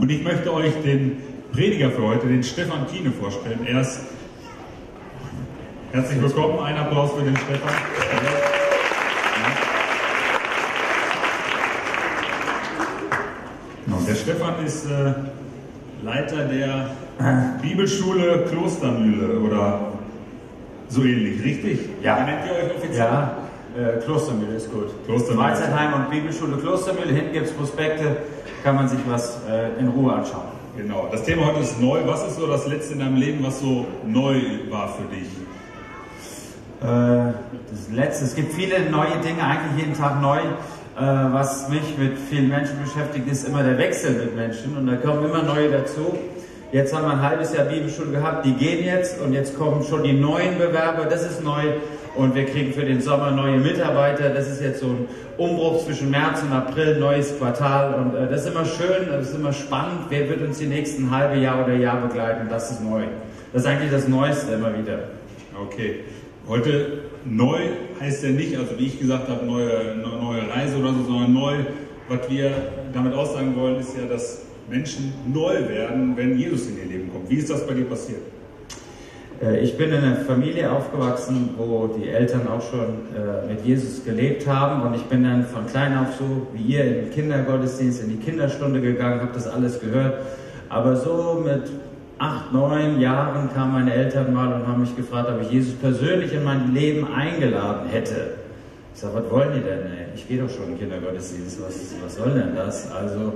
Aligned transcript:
Und 0.00 0.10
ich 0.10 0.24
möchte 0.24 0.52
euch 0.54 0.72
den 0.82 1.18
Prediger 1.52 1.90
für 1.90 2.02
heute, 2.02 2.26
den 2.26 2.42
Stefan 2.42 2.86
Kiene, 2.86 3.10
vorstellen. 3.10 3.60
Er 3.66 3.82
ist 3.82 4.00
herzlich 5.92 6.22
willkommen. 6.22 6.58
Ein 6.60 6.78
Applaus 6.78 7.12
für 7.12 7.22
den 7.22 7.36
Stefan. 7.36 7.74
Genau, 13.84 13.98
der 14.08 14.14
Stefan 14.14 14.64
ist 14.64 14.86
äh, 14.86 15.12
Leiter 16.02 16.44
der 16.46 16.96
Bibelschule 17.60 18.46
Klostermühle 18.50 19.38
oder 19.40 19.92
so 20.88 21.02
ähnlich, 21.02 21.44
richtig? 21.44 21.78
Ja. 22.02 22.20
Wie 22.20 22.30
nennt 22.30 22.46
ihr 22.46 22.52
euch 22.52 22.74
offiziell? 22.74 23.04
Ja, 23.06 23.36
äh, 23.76 24.00
Klostermühle 24.02 24.54
ist 24.54 24.72
gut. 24.72 24.88
Klostermühle. 25.04 25.48
Freizeitheim 25.48 25.92
und 25.92 26.10
Bibelschule 26.10 26.56
Klostermühle. 26.56 27.12
Hinten 27.12 27.34
gibt 27.34 27.46
es 27.48 27.52
Prospekte, 27.52 28.16
kann 28.62 28.76
man 28.76 28.88
sich 28.88 29.00
was 29.06 29.38
äh, 29.48 29.80
in 29.80 29.88
Ruhe 29.88 30.12
anschauen. 30.12 30.60
Genau. 30.76 31.08
Das 31.10 31.24
Thema 31.24 31.46
heute 31.46 31.60
ist 31.60 31.80
neu. 31.80 32.00
Was 32.06 32.26
ist 32.26 32.36
so 32.36 32.46
das 32.46 32.66
Letzte 32.66 32.94
in 32.94 33.00
deinem 33.00 33.16
Leben, 33.16 33.44
was 33.44 33.60
so 33.60 33.86
neu 34.06 34.40
war 34.70 34.88
für 34.88 35.04
dich? 35.14 35.28
Äh, 36.82 37.34
das 37.70 37.90
letzte, 37.92 38.24
es 38.24 38.34
gibt 38.34 38.52
viele 38.54 38.88
neue 38.90 39.18
Dinge, 39.22 39.42
eigentlich 39.42 39.84
jeden 39.84 39.94
Tag 39.94 40.20
neu. 40.22 40.38
Äh, 40.38 40.42
was 40.96 41.68
mich 41.68 41.96
mit 41.98 42.18
vielen 42.18 42.48
Menschen 42.48 42.78
beschäftigt, 42.82 43.26
ist 43.30 43.46
immer 43.46 43.62
der 43.62 43.78
Wechsel 43.78 44.12
mit 44.12 44.36
Menschen 44.36 44.76
und 44.76 44.86
da 44.86 44.96
kommen 44.96 45.24
immer 45.24 45.42
neue 45.42 45.70
dazu. 45.70 46.16
Jetzt 46.72 46.94
haben 46.94 47.04
wir 47.04 47.12
ein 47.12 47.22
halbes 47.22 47.52
Jahr 47.52 47.64
Bibelschule 47.64 48.12
gehabt, 48.12 48.44
die 48.44 48.54
gehen 48.54 48.84
jetzt 48.84 49.20
und 49.20 49.32
jetzt 49.32 49.58
kommen 49.58 49.82
schon 49.82 50.04
die 50.04 50.12
neuen 50.12 50.56
Bewerber, 50.56 51.04
das 51.04 51.22
ist 51.22 51.42
neu. 51.42 51.62
Und 52.16 52.34
wir 52.34 52.44
kriegen 52.44 52.72
für 52.72 52.84
den 52.84 53.00
Sommer 53.00 53.30
neue 53.30 53.58
Mitarbeiter. 53.58 54.30
Das 54.30 54.48
ist 54.48 54.60
jetzt 54.60 54.80
so 54.80 54.86
ein 54.86 55.08
Umbruch 55.38 55.84
zwischen 55.84 56.10
März 56.10 56.42
und 56.42 56.52
April, 56.52 56.98
neues 56.98 57.38
Quartal. 57.38 57.94
Und 57.94 58.14
äh, 58.14 58.28
das 58.28 58.44
ist 58.44 58.52
immer 58.52 58.64
schön, 58.64 59.08
das 59.10 59.30
ist 59.30 59.36
immer 59.36 59.52
spannend. 59.52 60.06
Wer 60.08 60.28
wird 60.28 60.42
uns 60.42 60.58
die 60.58 60.66
nächsten 60.66 61.10
halbe 61.10 61.40
Jahr 61.40 61.64
oder 61.64 61.74
Jahr 61.74 62.00
begleiten? 62.00 62.48
Das 62.50 62.70
ist 62.70 62.82
neu. 62.82 63.02
Das 63.52 63.62
ist 63.62 63.68
eigentlich 63.68 63.90
das 63.90 64.08
Neueste 64.08 64.52
immer 64.52 64.76
wieder. 64.76 64.98
Okay. 65.60 66.00
Heute 66.48 67.04
neu 67.24 67.58
heißt 68.00 68.24
ja 68.24 68.30
nicht, 68.30 68.56
also 68.56 68.78
wie 68.78 68.86
ich 68.86 68.98
gesagt 68.98 69.28
habe, 69.28 69.44
neue, 69.46 69.94
neue 69.96 70.48
Reise 70.48 70.78
oder 70.78 70.92
so, 70.92 71.04
sondern 71.04 71.32
neu. 71.32 71.54
Was 72.08 72.28
wir 72.28 72.50
damit 72.92 73.14
aussagen 73.14 73.54
wollen, 73.54 73.78
ist 73.78 73.96
ja, 73.96 74.04
dass 74.06 74.42
Menschen 74.68 75.12
neu 75.32 75.68
werden, 75.68 76.16
wenn 76.16 76.36
Jesus 76.36 76.66
in 76.68 76.78
ihr 76.78 76.86
Leben 76.86 77.12
kommt. 77.12 77.30
Wie 77.30 77.36
ist 77.36 77.50
das 77.50 77.64
bei 77.66 77.74
dir 77.74 77.84
passiert? 77.84 78.20
Äh, 79.42 79.60
ich 79.60 79.76
bin 79.76 79.90
in 79.90 80.02
einer 80.04 80.16
Familie 80.16 80.70
aufgewachsen, 80.70 81.50
wo 81.56 81.86
die 81.86 82.08
Eltern 82.08 82.46
auch 82.48 82.62
schon 82.62 83.06
äh, 83.16 83.46
mit 83.48 83.64
Jesus 83.64 84.04
gelebt 84.04 84.46
haben 84.46 84.82
und 84.82 84.94
ich 84.94 85.04
bin 85.04 85.24
dann 85.24 85.44
von 85.44 85.66
klein 85.66 85.96
auf 85.96 86.14
so 86.18 86.48
wie 86.52 86.74
ihr 86.74 86.84
in 86.84 86.94
den 86.94 87.10
Kindergottesdienst, 87.10 88.02
in 88.02 88.10
die 88.10 88.24
Kinderstunde 88.24 88.80
gegangen, 88.80 89.20
habe 89.20 89.32
das 89.32 89.46
alles 89.46 89.80
gehört. 89.80 90.14
Aber 90.68 90.96
so 90.96 91.42
mit 91.44 91.70
acht, 92.18 92.52
neun 92.52 93.00
Jahren 93.00 93.52
kamen 93.52 93.72
meine 93.72 93.94
Eltern 93.94 94.32
mal 94.32 94.52
und 94.52 94.66
haben 94.66 94.82
mich 94.82 94.94
gefragt, 94.94 95.28
ob 95.30 95.40
ich 95.40 95.50
Jesus 95.50 95.74
persönlich 95.74 96.32
in 96.32 96.44
mein 96.44 96.74
Leben 96.74 97.12
eingeladen 97.12 97.88
hätte. 97.88 98.34
Ich 98.94 99.00
sage, 99.00 99.14
was 99.14 99.30
wollen 99.30 99.52
die 99.54 99.60
denn? 99.60 99.78
Ey? 99.78 100.06
Ich 100.14 100.28
gehe 100.28 100.42
doch 100.42 100.50
schon 100.50 100.64
in 100.64 100.70
den 100.70 100.80
Kindergottesdienst, 100.80 101.60
was, 101.62 101.94
was 102.04 102.16
soll 102.16 102.32
denn 102.34 102.54
das? 102.54 102.92
Also 102.92 103.32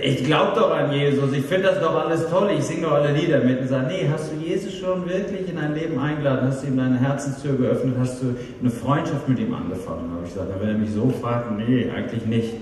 ich 0.00 0.24
glaube 0.24 0.52
doch 0.58 0.70
an 0.70 0.90
Jesus, 0.90 1.32
ich 1.32 1.44
finde 1.44 1.68
das 1.68 1.80
doch 1.80 1.94
alles 1.94 2.26
toll, 2.28 2.50
ich 2.56 2.64
singe 2.64 2.82
doch 2.82 2.92
alle 2.92 3.12
Lieder 3.12 3.40
mit 3.40 3.60
und 3.60 3.68
sage, 3.68 3.88
nee, 3.88 4.08
hast 4.10 4.32
du 4.32 4.36
Jesus 4.36 4.74
schon 4.74 5.06
wirklich 5.06 5.48
in 5.48 5.56
dein 5.56 5.74
Leben 5.74 5.98
eingeladen? 5.98 6.48
Hast 6.48 6.62
du 6.62 6.68
ihm 6.68 6.78
deine 6.78 6.98
Herzenstür 6.98 7.56
geöffnet? 7.56 7.96
Hast 7.98 8.22
du 8.22 8.34
eine 8.60 8.70
Freundschaft 8.70 9.28
mit 9.28 9.38
ihm 9.38 9.52
angefangen? 9.52 10.10
Habe 10.14 10.22
ich 10.24 10.32
gesagt, 10.32 10.50
wenn 10.60 10.68
er 10.68 10.78
mich 10.78 10.92
so 10.92 11.12
fragt, 11.20 11.50
nee, 11.58 11.90
eigentlich 11.94 12.24
nicht. 12.24 12.54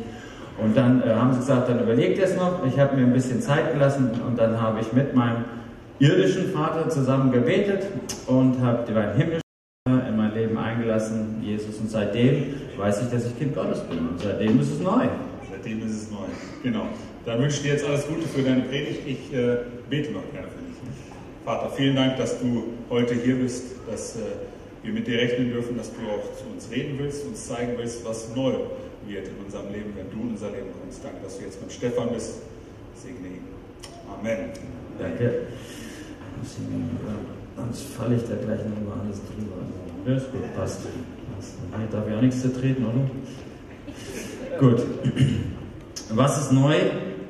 Und 0.58 0.76
dann 0.76 1.02
äh, 1.02 1.14
haben 1.14 1.32
sie 1.32 1.38
gesagt, 1.38 1.68
dann 1.68 1.80
überlegt 1.80 2.18
er 2.18 2.24
es 2.24 2.36
noch. 2.36 2.66
Ich 2.66 2.78
habe 2.78 2.96
mir 2.96 3.04
ein 3.04 3.12
bisschen 3.12 3.40
Zeit 3.40 3.72
gelassen 3.72 4.10
und 4.26 4.36
dann 4.36 4.60
habe 4.60 4.80
ich 4.80 4.92
mit 4.92 5.14
meinem 5.14 5.44
irdischen 6.00 6.50
Vater 6.52 6.88
zusammen 6.88 7.30
gebetet 7.30 7.84
und 8.26 8.60
habe 8.60 8.84
den 8.92 8.96
himmlischen 9.14 9.42
Vater 9.86 10.08
in 10.08 10.16
mein 10.16 10.34
Leben 10.34 10.58
eingelassen, 10.58 11.40
Jesus. 11.42 11.78
Und 11.78 11.90
seitdem 11.90 12.54
weiß 12.76 13.02
ich, 13.02 13.10
dass 13.10 13.26
ich 13.26 13.38
Kind 13.38 13.54
Gottes 13.54 13.80
bin. 13.82 13.98
Und 13.98 14.20
seitdem 14.20 14.58
ist 14.60 14.72
es 14.72 14.80
neu. 14.80 15.06
Seitdem 15.48 15.78
ist 15.86 16.02
es 16.02 16.10
neu. 16.10 16.26
Genau. 16.62 16.86
Dann 17.26 17.40
wünsche 17.40 17.56
ich 17.56 17.62
dir 17.62 17.72
jetzt 17.72 17.84
alles 17.84 18.06
Gute 18.06 18.26
für 18.26 18.42
deine 18.42 18.62
Predigt. 18.62 19.00
Ich 19.06 19.32
äh, 19.34 19.58
bete 19.90 20.12
noch 20.12 20.22
gerne 20.32 20.48
für 20.48 20.64
dich. 20.64 20.76
Vater, 21.44 21.70
vielen 21.70 21.94
Dank, 21.94 22.16
dass 22.16 22.40
du 22.40 22.64
heute 22.88 23.14
hier 23.14 23.36
bist, 23.36 23.64
dass 23.90 24.16
äh, 24.16 24.20
wir 24.82 24.92
mit 24.92 25.06
dir 25.06 25.18
rechnen 25.18 25.50
dürfen, 25.50 25.76
dass 25.76 25.90
du 25.90 26.00
auch 26.08 26.36
zu 26.38 26.44
uns 26.52 26.70
reden 26.70 26.98
willst, 26.98 27.26
uns 27.26 27.46
zeigen 27.46 27.74
willst, 27.76 28.04
was 28.06 28.34
neu 28.34 28.52
wird 29.06 29.28
in 29.28 29.44
unserem 29.44 29.70
Leben, 29.72 29.92
wenn 29.96 30.10
du 30.10 30.26
in 30.26 30.32
unser 30.32 30.50
Leben 30.50 30.68
kommst. 30.80 31.04
Danke, 31.04 31.18
dass 31.22 31.38
du 31.38 31.44
jetzt 31.44 31.60
mit 31.60 31.72
Stefan 31.72 32.08
bist. 32.10 32.36
Segne 32.94 33.28
ihn. 33.28 33.44
Amen. 34.08 34.50
Danke. 34.98 35.46
Sonst 37.56 37.82
falle 37.94 38.16
ich 38.16 38.22
da 38.22 38.34
gleich 38.36 38.60
noch 38.60 38.80
mal 38.88 39.04
alles 39.04 39.20
drüber. 39.20 39.56
Ja, 40.06 40.16
ist 40.16 40.32
gut, 40.32 40.54
passt. 40.56 40.80
Hier 41.76 41.86
darf 41.90 42.08
ich 42.08 42.14
auch 42.14 42.20
nichts 42.22 42.40
zertreten, 42.40 42.84
oder? 42.86 44.58
Gut. 44.58 44.82
Was 46.10 46.38
ist 46.38 46.52
neu? 46.52 46.76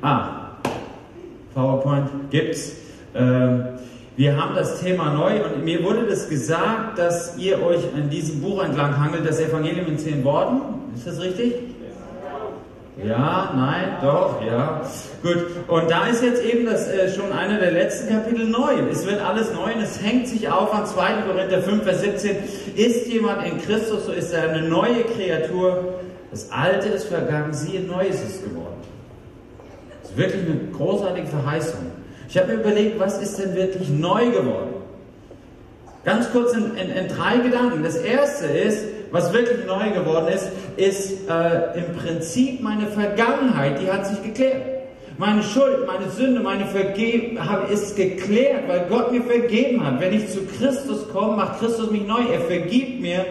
Ah, 0.01 0.55
PowerPoint 1.53 2.09
gibt's. 2.31 2.73
Ähm, 3.13 3.65
wir 4.17 4.35
haben 4.35 4.55
das 4.55 4.81
Thema 4.81 5.13
neu 5.13 5.43
und 5.45 5.63
mir 5.63 5.83
wurde 5.83 6.07
das 6.07 6.27
gesagt, 6.27 6.97
dass 6.97 7.37
ihr 7.37 7.61
euch 7.61 7.83
an 7.95 8.09
diesem 8.09 8.41
Buch 8.41 8.63
entlang 8.63 8.99
hangelt, 8.99 9.27
das 9.27 9.39
Evangelium 9.39 9.87
in 9.87 9.99
zehn 9.99 10.23
Worten. 10.23 10.61
Ist 10.95 11.07
das 11.07 11.21
richtig? 11.21 11.53
Ja, 13.03 13.53
nein, 13.55 13.97
doch, 14.01 14.41
ja. 14.45 14.81
Gut, 15.23 15.47
und 15.67 15.89
da 15.89 16.07
ist 16.07 16.23
jetzt 16.23 16.43
eben 16.43 16.65
das 16.65 16.87
äh, 16.87 17.09
schon 17.13 17.31
einer 17.31 17.59
der 17.59 17.71
letzten 17.71 18.09
Kapitel 18.09 18.47
neu. 18.47 18.73
Es 18.91 19.07
wird 19.07 19.21
alles 19.21 19.53
neu 19.53 19.73
und 19.73 19.81
es 19.81 20.01
hängt 20.01 20.27
sich 20.27 20.49
auf 20.49 20.73
an 20.73 20.85
2. 20.85 21.23
Korinther 21.27 21.61
5, 21.61 21.83
Vers 21.83 22.01
17. 22.01 22.35
Ist 22.75 23.07
jemand 23.07 23.45
in 23.45 23.61
Christus, 23.61 24.05
so 24.05 24.11
ist 24.11 24.33
er 24.33 24.49
eine 24.49 24.67
neue 24.67 25.03
Kreatur. 25.03 25.95
Das 26.31 26.51
Alte 26.51 26.89
ist 26.89 27.05
vergangen, 27.05 27.53
siehe, 27.53 27.81
Neues 27.81 28.21
ist 28.21 28.43
geworden. 28.43 28.80
Ist 30.11 30.17
wirklich 30.17 30.45
eine 30.45 30.59
großartige 30.75 31.27
Verheißung. 31.27 31.79
Ich 32.27 32.37
habe 32.37 32.53
mir 32.53 32.59
überlegt, 32.59 32.99
was 32.99 33.21
ist 33.21 33.39
denn 33.39 33.55
wirklich 33.55 33.89
neu 33.89 34.29
geworden? 34.29 34.73
Ganz 36.03 36.29
kurz 36.31 36.53
in, 36.53 36.75
in, 36.75 36.89
in 36.89 37.07
drei 37.07 37.37
Gedanken. 37.37 37.83
Das 37.83 37.95
erste 37.95 38.47
ist, 38.47 38.85
was 39.11 39.31
wirklich 39.31 39.65
neu 39.65 39.91
geworden 39.91 40.27
ist, 40.27 40.49
ist 40.75 41.29
äh, 41.29 41.79
im 41.79 41.95
Prinzip 41.95 42.61
meine 42.61 42.87
Vergangenheit, 42.87 43.81
die 43.81 43.89
hat 43.89 44.07
sich 44.07 44.21
geklärt. 44.21 44.63
Meine 45.17 45.43
Schuld, 45.43 45.85
meine 45.87 46.09
Sünde, 46.09 46.41
meine 46.41 46.65
Vergebung 46.65 47.37
ist 47.71 47.95
geklärt, 47.95 48.67
weil 48.67 48.87
Gott 48.89 49.11
mir 49.11 49.21
vergeben 49.21 49.85
hat. 49.85 50.01
Wenn 50.01 50.13
ich 50.13 50.29
zu 50.29 50.39
Christus 50.57 51.07
komme, 51.09 51.37
macht 51.37 51.59
Christus 51.59 51.91
mich 51.91 52.05
neu. 52.05 52.21
Er 52.33 52.41
vergibt 52.41 53.01
mir 53.01 53.25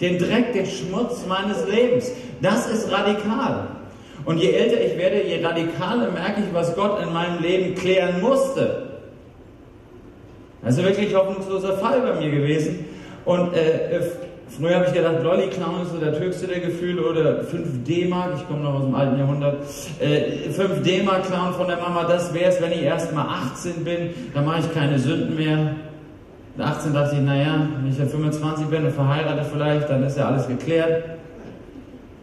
den 0.00 0.18
Dreck, 0.18 0.52
den 0.52 0.66
Schmutz 0.66 1.24
meines 1.26 1.66
Lebens. 1.66 2.10
Das 2.40 2.68
ist 2.68 2.90
radikal. 2.90 3.68
Und 4.24 4.38
je 4.38 4.52
älter 4.52 4.80
ich 4.80 4.96
werde, 4.96 5.22
je 5.26 5.44
radikaler 5.44 6.10
merke 6.12 6.40
ich, 6.40 6.54
was 6.54 6.74
Gott 6.76 7.02
in 7.02 7.12
meinem 7.12 7.42
Leben 7.42 7.74
klären 7.74 8.20
musste. 8.20 8.88
Also 10.64 10.82
wirklich 10.84 11.14
hoffnungsloser 11.14 11.78
Fall 11.78 12.00
bei 12.00 12.20
mir 12.20 12.30
gewesen. 12.30 12.84
Und 13.24 13.54
äh, 13.54 14.00
früher 14.48 14.76
habe 14.76 14.86
ich 14.86 14.92
gedacht, 14.92 15.22
Lolli 15.22 15.48
Clown 15.48 15.82
ist 15.82 15.92
so 15.92 15.98
das 15.98 16.18
höchste 16.20 16.46
der 16.46 16.60
Gefühle 16.60 17.02
oder 17.02 17.44
5 17.44 17.84
D-Mark, 17.84 18.34
ich 18.36 18.46
komme 18.46 18.62
noch 18.62 18.74
aus 18.74 18.84
dem 18.84 18.94
alten 18.94 19.18
Jahrhundert, 19.18 19.64
äh, 20.00 20.50
5 20.50 20.82
D-Mark 20.82 21.26
Clown 21.26 21.54
von 21.54 21.66
der 21.66 21.78
Mama, 21.78 22.04
das 22.04 22.32
wäre 22.32 22.50
es, 22.50 22.60
wenn 22.60 22.72
ich 22.72 22.82
erst 22.82 23.12
mal 23.12 23.26
18 23.54 23.84
bin, 23.84 24.10
dann 24.34 24.44
mache 24.44 24.60
ich 24.60 24.72
keine 24.72 24.98
Sünden 24.98 25.36
mehr. 25.36 25.74
Mit 26.56 26.66
18 26.66 26.92
dachte 26.92 27.16
ich, 27.16 27.22
naja, 27.22 27.66
wenn 27.80 27.90
ich 27.90 27.96
dann 27.96 28.08
25 28.08 28.66
bin 28.66 28.84
und 28.84 28.92
verheiratet 28.92 29.46
vielleicht, 29.52 29.88
dann 29.88 30.02
ist 30.04 30.18
ja 30.18 30.26
alles 30.26 30.46
geklärt. 30.46 31.04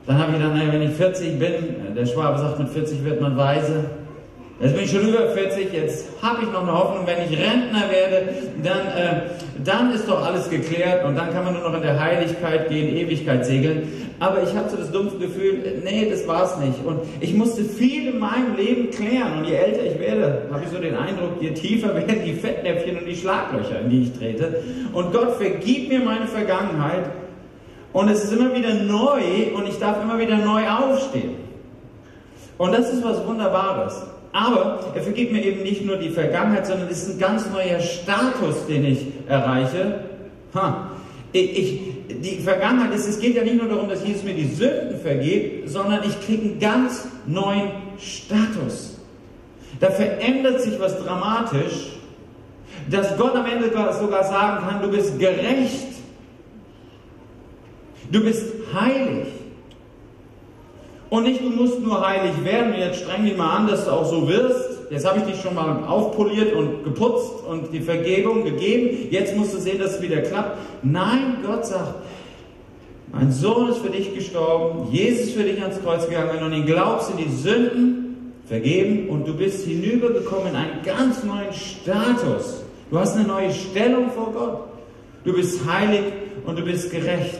Dann 0.10 0.18
habe 0.18 0.32
ich 0.32 0.40
gedacht, 0.40 0.56
naja, 0.56 0.74
wenn 0.74 0.82
ich 0.82 0.96
40 0.96 1.38
bin, 1.38 1.54
der 1.96 2.06
Schwabe 2.08 2.40
sagt, 2.40 2.58
mit 2.58 2.70
40 2.70 3.06
wird 3.06 3.22
man 3.22 3.38
weise. 3.38 3.84
Jetzt 4.60 4.74
bin 4.74 4.84
ich 4.86 4.90
schon 4.90 5.08
über 5.08 5.30
40, 5.30 5.72
jetzt 5.72 6.08
habe 6.24 6.40
ich 6.42 6.52
noch 6.52 6.64
eine 6.64 6.74
Hoffnung, 6.74 7.06
wenn 7.06 7.32
ich 7.32 7.40
Rentner 7.40 7.84
werde, 7.92 8.34
dann, 8.64 8.88
äh, 8.88 9.22
dann 9.64 9.94
ist 9.94 10.10
doch 10.10 10.26
alles 10.26 10.50
geklärt 10.50 11.06
und 11.06 11.16
dann 11.16 11.32
kann 11.32 11.46
man 11.46 11.54
nur 11.54 11.62
noch 11.62 11.76
in 11.76 11.84
der 11.84 12.00
Heiligkeit 12.00 12.70
gehen, 12.70 12.98
Ewigkeit 12.98 13.46
segeln. 13.46 13.84
Aber 14.20 14.42
ich 14.42 14.50
so 14.50 14.78
das 14.78 14.92
dumpfe 14.92 15.20
Gefühl, 15.20 15.80
nee, 15.84 16.10
das 16.10 16.28
war's 16.28 16.58
nicht. 16.58 16.84
Und 16.84 17.02
ich 17.20 17.36
musste 17.36 17.64
viel 17.64 18.08
in 18.08 18.18
meinem 18.18 18.56
Leben 18.58 18.90
klären. 18.90 19.38
Und 19.38 19.46
je 19.46 19.54
älter 19.54 19.86
ich 19.86 20.00
werde, 20.00 20.48
habe 20.52 20.64
ich 20.64 20.72
so 20.72 20.80
den 20.80 20.96
Eindruck, 20.96 21.40
je 21.40 21.52
tiefer 21.52 21.94
werden 21.96 22.22
die 22.26 22.34
Fettnäpfchen 22.34 22.98
und 22.98 23.06
die 23.06 23.16
Schlaglöcher, 23.16 23.82
in 23.82 23.92
die 23.92 24.02
ich 24.02 24.18
trete. 24.18 24.64
Und 24.92 25.14
Gott 25.14 25.36
vergibt 25.36 25.90
mir 25.90 26.00
meine 26.00 26.26
Vergangenheit. 26.26 27.06
Und 27.94 28.10
es 28.10 28.24
ist 28.24 28.34
immer 28.34 28.54
wieder 28.54 28.74
neu 28.74 29.56
und 29.56 29.68
ich 29.68 29.80
darf 29.80 30.02
immer 30.02 30.20
wieder 30.20 30.38
neu 30.38 30.68
aufstehen. 30.68 31.36
Und 32.58 32.74
das 32.74 32.94
ist 32.94 33.04
was 33.04 33.26
Wunderbares. 33.26 34.04
Aber 34.32 34.80
er 34.94 35.02
vergibt 35.02 35.32
mir 35.32 35.44
eben 35.44 35.64
nicht 35.64 35.86
nur 35.86 35.98
die 35.98 36.10
Vergangenheit, 36.10 36.68
sondern 36.68 36.88
es 36.90 37.04
ist 37.04 37.16
ein 37.16 37.20
ganz 37.20 37.50
neuer 37.52 37.80
Status, 37.80 38.68
den 38.68 38.86
ich 38.86 39.08
erreiche. 39.28 40.02
Ha. 40.54 40.92
Ich, 41.32 41.58
ich, 41.58 41.82
die 42.22 42.40
Vergangenheit 42.40 42.94
ist, 42.94 43.08
es 43.08 43.20
geht 43.20 43.36
ja 43.36 43.44
nicht 43.44 43.58
nur 43.58 43.68
darum, 43.68 43.90
dass 43.90 44.06
Jesus 44.06 44.24
mir 44.24 44.34
die 44.34 44.48
Sünden 44.48 45.00
vergibt, 45.02 45.70
sondern 45.70 46.04
ich 46.04 46.20
kriege 46.22 46.44
einen 46.44 46.60
ganz 46.60 47.08
neuen 47.26 47.72
Status. 48.00 48.98
Da 49.80 49.90
verändert 49.90 50.62
sich 50.62 50.80
was 50.80 50.98
dramatisch, 51.04 51.98
dass 52.90 53.18
Gott 53.18 53.36
am 53.36 53.46
Ende 53.46 53.70
sogar 54.00 54.24
sagen 54.24 54.68
kann, 54.68 54.82
du 54.82 54.90
bist 54.90 55.18
gerecht. 55.20 55.89
Du 58.12 58.24
bist 58.24 58.46
heilig. 58.74 59.28
Und 61.10 61.24
nicht, 61.24 61.42
du 61.42 61.50
musst 61.50 61.80
nur 61.80 62.06
heilig 62.08 62.44
werden, 62.44 62.74
jetzt 62.78 63.02
streng 63.02 63.26
dich 63.26 63.36
mal 63.36 63.58
an, 63.58 63.68
dass 63.68 63.86
du 63.86 63.92
auch 63.92 64.06
so 64.06 64.28
wirst. 64.28 64.92
Jetzt 64.92 65.08
habe 65.08 65.20
ich 65.20 65.26
dich 65.26 65.42
schon 65.42 65.56
mal 65.56 65.84
aufpoliert 65.88 66.54
und 66.54 66.84
geputzt 66.84 67.44
und 67.48 67.72
die 67.72 67.80
Vergebung 67.80 68.44
gegeben. 68.44 69.08
Jetzt 69.12 69.36
musst 69.36 69.54
du 69.54 69.60
sehen, 69.60 69.80
dass 69.80 69.96
es 69.96 70.02
wieder 70.02 70.22
klappt. 70.22 70.58
Nein, 70.84 71.38
Gott 71.46 71.66
sagt, 71.66 71.96
mein 73.12 73.32
Sohn 73.32 73.70
ist 73.70 73.80
für 73.80 73.90
dich 73.90 74.14
gestorben, 74.14 74.92
Jesus 74.92 75.28
ist 75.28 75.34
für 75.34 75.44
dich 75.44 75.62
ans 75.62 75.82
Kreuz 75.82 76.08
gegangen, 76.08 76.30
wenn 76.32 76.40
du 76.40 76.46
an 76.46 76.54
ihn 76.54 76.66
glaubst, 76.66 77.08
sind 77.08 77.20
die 77.20 77.32
Sünden 77.32 78.34
vergeben 78.48 79.10
und 79.10 79.28
du 79.28 79.34
bist 79.36 79.66
hinübergekommen 79.66 80.50
in 80.50 80.56
einen 80.56 80.84
ganz 80.84 81.24
neuen 81.24 81.54
Status. 81.54 82.64
Du 82.92 83.00
hast 83.00 83.16
eine 83.16 83.28
neue 83.28 83.52
Stellung 83.52 84.12
vor 84.12 84.32
Gott. 84.32 84.60
Du 85.24 85.34
bist 85.34 85.60
heilig 85.66 86.02
und 86.46 86.58
du 86.58 86.64
bist 86.64 86.92
gerecht. 86.92 87.40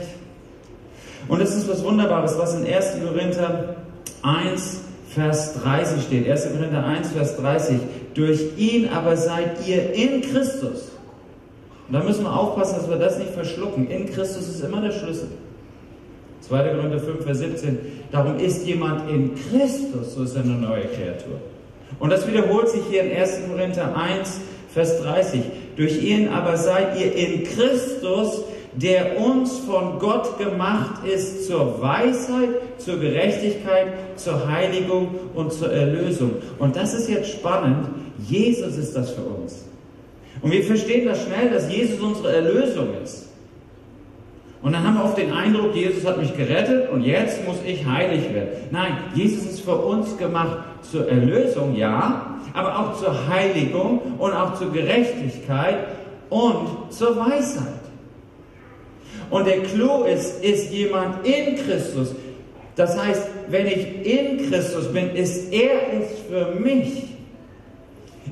Und 1.28 1.40
es 1.40 1.54
ist 1.54 1.68
was 1.68 1.84
Wunderbares, 1.84 2.38
was 2.38 2.54
in 2.54 2.66
1. 2.66 2.98
Korinther 3.06 3.76
1, 4.22 4.80
Vers 5.08 5.54
30 5.62 6.02
steht. 6.02 6.30
1. 6.30 6.52
Korinther 6.52 6.84
1, 6.84 7.12
Vers 7.12 7.36
30. 7.36 7.78
Durch 8.14 8.40
ihn 8.56 8.88
aber 8.88 9.16
seid 9.16 9.66
ihr 9.66 9.92
in 9.92 10.22
Christus. 10.22 10.90
Und 11.88 11.94
da 11.94 12.02
müssen 12.02 12.24
wir 12.24 12.32
aufpassen, 12.32 12.76
dass 12.76 12.88
wir 12.88 12.96
das 12.96 13.18
nicht 13.18 13.30
verschlucken. 13.30 13.88
In 13.88 14.06
Christus 14.06 14.48
ist 14.48 14.62
immer 14.62 14.80
der 14.80 14.92
Schlüssel. 14.92 15.28
2. 16.42 16.68
Korinther 16.74 17.00
5, 17.00 17.24
Vers 17.24 17.38
17. 17.38 17.78
Darum 18.12 18.38
ist 18.38 18.66
jemand 18.66 19.10
in 19.10 19.34
Christus, 19.34 20.14
so 20.14 20.22
ist 20.22 20.36
er 20.36 20.42
eine 20.42 20.52
neue 20.52 20.84
Kreatur. 20.84 21.40
Und 21.98 22.10
das 22.10 22.26
wiederholt 22.26 22.68
sich 22.68 22.82
hier 22.90 23.02
in 23.02 23.16
1. 23.16 23.40
Korinther 23.50 23.94
1, 23.96 24.40
Vers 24.72 25.02
30. 25.02 25.42
Durch 25.76 26.02
ihn 26.02 26.28
aber 26.28 26.56
seid 26.56 26.98
ihr 26.98 27.14
in 27.14 27.44
Christus, 27.44 28.42
der 28.74 29.18
uns 29.18 29.58
von 29.58 29.98
Gott 29.98 30.38
gemacht 30.38 31.04
ist 31.04 31.46
zur 31.46 31.80
Weisheit, 31.80 32.50
zur 32.78 32.98
Gerechtigkeit, 32.98 33.88
zur 34.16 34.48
Heiligung 34.48 35.08
und 35.34 35.52
zur 35.52 35.72
Erlösung. 35.72 36.34
Und 36.58 36.76
das 36.76 36.94
ist 36.94 37.08
jetzt 37.08 37.30
spannend. 37.30 37.88
Jesus 38.28 38.76
ist 38.76 38.94
das 38.94 39.10
für 39.10 39.22
uns. 39.22 39.64
Und 40.42 40.52
wir 40.52 40.62
verstehen 40.62 41.06
das 41.06 41.22
schnell, 41.24 41.50
dass 41.50 41.70
Jesus 41.70 42.00
unsere 42.00 42.32
Erlösung 42.32 42.88
ist. 43.02 43.28
Und 44.62 44.72
dann 44.72 44.84
haben 44.86 44.94
wir 44.94 45.04
oft 45.04 45.16
den 45.16 45.32
Eindruck, 45.32 45.74
Jesus 45.74 46.04
hat 46.04 46.18
mich 46.18 46.36
gerettet 46.36 46.90
und 46.90 47.02
jetzt 47.02 47.46
muss 47.46 47.56
ich 47.66 47.84
heilig 47.86 48.32
werden. 48.34 48.50
Nein, 48.70 48.92
Jesus 49.14 49.46
ist 49.46 49.60
für 49.60 49.76
uns 49.76 50.18
gemacht 50.18 50.58
zur 50.82 51.08
Erlösung, 51.08 51.74
ja, 51.74 52.36
aber 52.52 52.78
auch 52.78 53.00
zur 53.00 53.26
Heiligung 53.28 54.00
und 54.18 54.32
auch 54.32 54.54
zur 54.54 54.70
Gerechtigkeit 54.70 55.78
und 56.28 56.92
zur 56.92 57.16
Weisheit. 57.16 57.89
Und 59.30 59.46
der 59.46 59.62
Clou 59.62 60.04
ist, 60.04 60.42
ist 60.42 60.72
jemand 60.72 61.26
in 61.26 61.56
Christus. 61.56 62.14
Das 62.76 63.00
heißt, 63.00 63.26
wenn 63.48 63.66
ich 63.66 64.06
in 64.06 64.50
Christus 64.50 64.92
bin, 64.92 65.10
ist 65.14 65.52
er 65.52 65.92
es 66.00 66.08
für 66.28 66.58
mich. 66.58 67.04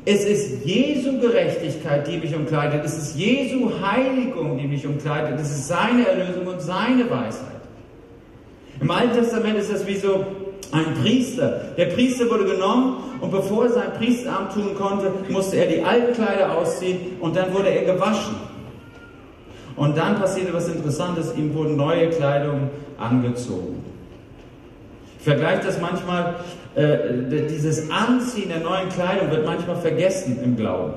Es 0.04 0.24
ist 0.24 0.64
Jesu 0.64 1.18
Gerechtigkeit, 1.20 2.06
die 2.06 2.18
mich 2.18 2.34
umkleidet. 2.34 2.84
Es 2.84 2.96
ist 2.96 3.16
Jesu 3.16 3.70
Heiligung, 3.80 4.58
die 4.58 4.66
mich 4.66 4.86
umkleidet. 4.86 5.38
Es 5.40 5.50
ist 5.50 5.68
seine 5.68 6.06
Erlösung 6.06 6.46
und 6.46 6.60
seine 6.60 7.08
Weisheit. 7.10 7.58
Im 8.80 8.90
Alten 8.90 9.14
Testament 9.14 9.58
ist 9.58 9.72
das 9.72 9.86
wie 9.86 9.96
so 9.96 10.24
ein 10.72 10.94
Priester. 11.02 11.72
Der 11.76 11.86
Priester 11.86 12.30
wurde 12.30 12.44
genommen 12.44 12.98
und 13.20 13.30
bevor 13.30 13.64
er 13.64 13.70
sein 13.70 13.92
Priesteramt 13.98 14.52
tun 14.52 14.74
konnte, 14.76 15.10
musste 15.28 15.56
er 15.56 15.66
die 15.66 15.82
alten 15.82 16.12
Kleider 16.14 16.56
ausziehen 16.56 17.16
und 17.20 17.36
dann 17.36 17.52
wurde 17.52 17.70
er 17.70 17.92
gewaschen. 17.92 18.36
Und 19.78 19.96
dann 19.96 20.16
passierte 20.16 20.52
was 20.52 20.68
Interessantes, 20.68 21.34
ihm 21.36 21.54
wurden 21.54 21.76
neue 21.76 22.10
Kleidung 22.10 22.70
angezogen. 22.98 23.84
Ich 25.18 25.24
vergleiche 25.24 25.66
das 25.66 25.80
manchmal, 25.80 26.36
äh, 26.74 27.46
dieses 27.48 27.90
Anziehen 27.90 28.48
der 28.48 28.60
neuen 28.60 28.88
Kleidung 28.88 29.30
wird 29.30 29.46
manchmal 29.46 29.76
vergessen 29.76 30.38
im 30.42 30.56
Glauben. 30.56 30.94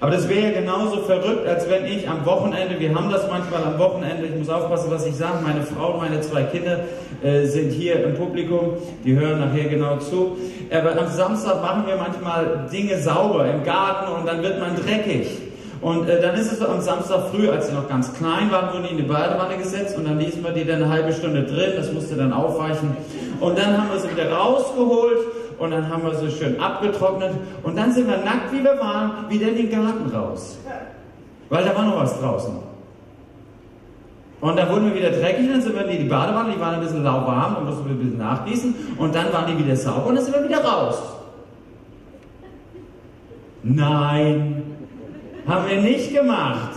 Aber 0.00 0.12
das 0.12 0.28
wäre 0.30 0.52
ja 0.52 0.60
genauso 0.60 1.02
verrückt, 1.02 1.46
als 1.46 1.68
wenn 1.68 1.84
ich 1.84 2.08
am 2.08 2.24
Wochenende, 2.24 2.80
wir 2.80 2.94
haben 2.94 3.10
das 3.10 3.28
manchmal 3.28 3.62
am 3.64 3.78
Wochenende, 3.78 4.26
ich 4.26 4.34
muss 4.34 4.48
aufpassen, 4.48 4.90
was 4.90 5.06
ich 5.06 5.14
sage, 5.14 5.38
meine 5.42 5.62
Frau 5.62 5.92
und 5.92 5.98
meine 5.98 6.22
zwei 6.22 6.44
Kinder 6.44 6.80
äh, 7.22 7.44
sind 7.44 7.70
hier 7.70 8.02
im 8.04 8.14
Publikum, 8.14 8.74
die 9.04 9.18
hören 9.18 9.40
nachher 9.40 9.68
genau 9.68 9.98
zu. 9.98 10.38
Aber 10.70 10.98
am 10.98 11.08
Samstag 11.08 11.60
machen 11.60 11.84
wir 11.86 11.96
manchmal 11.96 12.66
Dinge 12.72 12.98
sauber 12.98 13.50
im 13.50 13.62
Garten 13.62 14.12
und 14.12 14.26
dann 14.26 14.42
wird 14.42 14.58
man 14.58 14.74
dreckig. 14.76 15.49
Und 15.80 16.08
äh, 16.08 16.20
dann 16.20 16.34
ist 16.34 16.52
es 16.52 16.60
am 16.60 16.80
Samstag 16.80 17.28
früh, 17.30 17.48
als 17.48 17.68
sie 17.68 17.74
noch 17.74 17.88
ganz 17.88 18.12
klein 18.12 18.50
waren, 18.50 18.72
wurden 18.72 18.84
die 18.84 18.90
in 18.90 18.96
die 18.98 19.02
Badewanne 19.02 19.56
gesetzt 19.56 19.96
und 19.96 20.06
dann 20.06 20.18
ließen 20.18 20.44
wir 20.44 20.52
die 20.52 20.64
dann 20.64 20.82
eine 20.82 20.92
halbe 20.92 21.12
Stunde 21.12 21.44
drin, 21.44 21.72
das 21.76 21.90
musste 21.92 22.16
dann 22.16 22.32
aufweichen. 22.32 22.96
Und 23.40 23.58
dann 23.58 23.78
haben 23.78 23.90
wir 23.90 23.98
sie 23.98 24.10
wieder 24.10 24.30
rausgeholt 24.30 25.18
und 25.58 25.70
dann 25.70 25.88
haben 25.88 26.02
wir 26.02 26.14
sie 26.14 26.30
schön 26.30 26.60
abgetrocknet 26.60 27.32
und 27.62 27.78
dann 27.78 27.92
sind 27.92 28.08
wir 28.08 28.18
nackt, 28.18 28.52
wie 28.52 28.62
wir 28.62 28.78
waren, 28.78 29.30
wieder 29.30 29.48
in 29.48 29.56
den 29.56 29.70
Garten 29.70 30.10
raus. 30.14 30.58
Weil 31.48 31.64
da 31.64 31.74
war 31.74 31.84
noch 31.84 31.96
was 31.96 32.20
draußen. 32.20 32.54
Und 34.42 34.56
dann 34.56 34.70
wurden 34.70 34.86
wir 34.86 34.94
wieder 34.94 35.10
dreckig, 35.10 35.50
dann 35.50 35.60
sind 35.62 35.74
wir 35.74 35.86
in 35.86 35.98
die 35.98 36.08
Badewanne, 36.08 36.52
die 36.54 36.60
waren 36.60 36.74
ein 36.74 36.80
bisschen 36.80 37.04
lauwarm 37.04 37.56
und 37.56 37.66
mussten 37.66 37.84
wir 37.86 37.92
ein 37.92 37.98
bisschen 37.98 38.18
nachgießen 38.18 38.74
und 38.98 39.14
dann 39.14 39.32
waren 39.32 39.46
die 39.46 39.64
wieder 39.64 39.76
sauber 39.76 40.06
und 40.06 40.16
dann 40.16 40.24
sind 40.24 40.34
wir 40.34 40.44
wieder 40.44 40.62
raus. 40.62 40.98
Nein, 43.62 44.69
haben 45.50 45.68
wir 45.68 45.80
nicht 45.82 46.14
gemacht. 46.14 46.70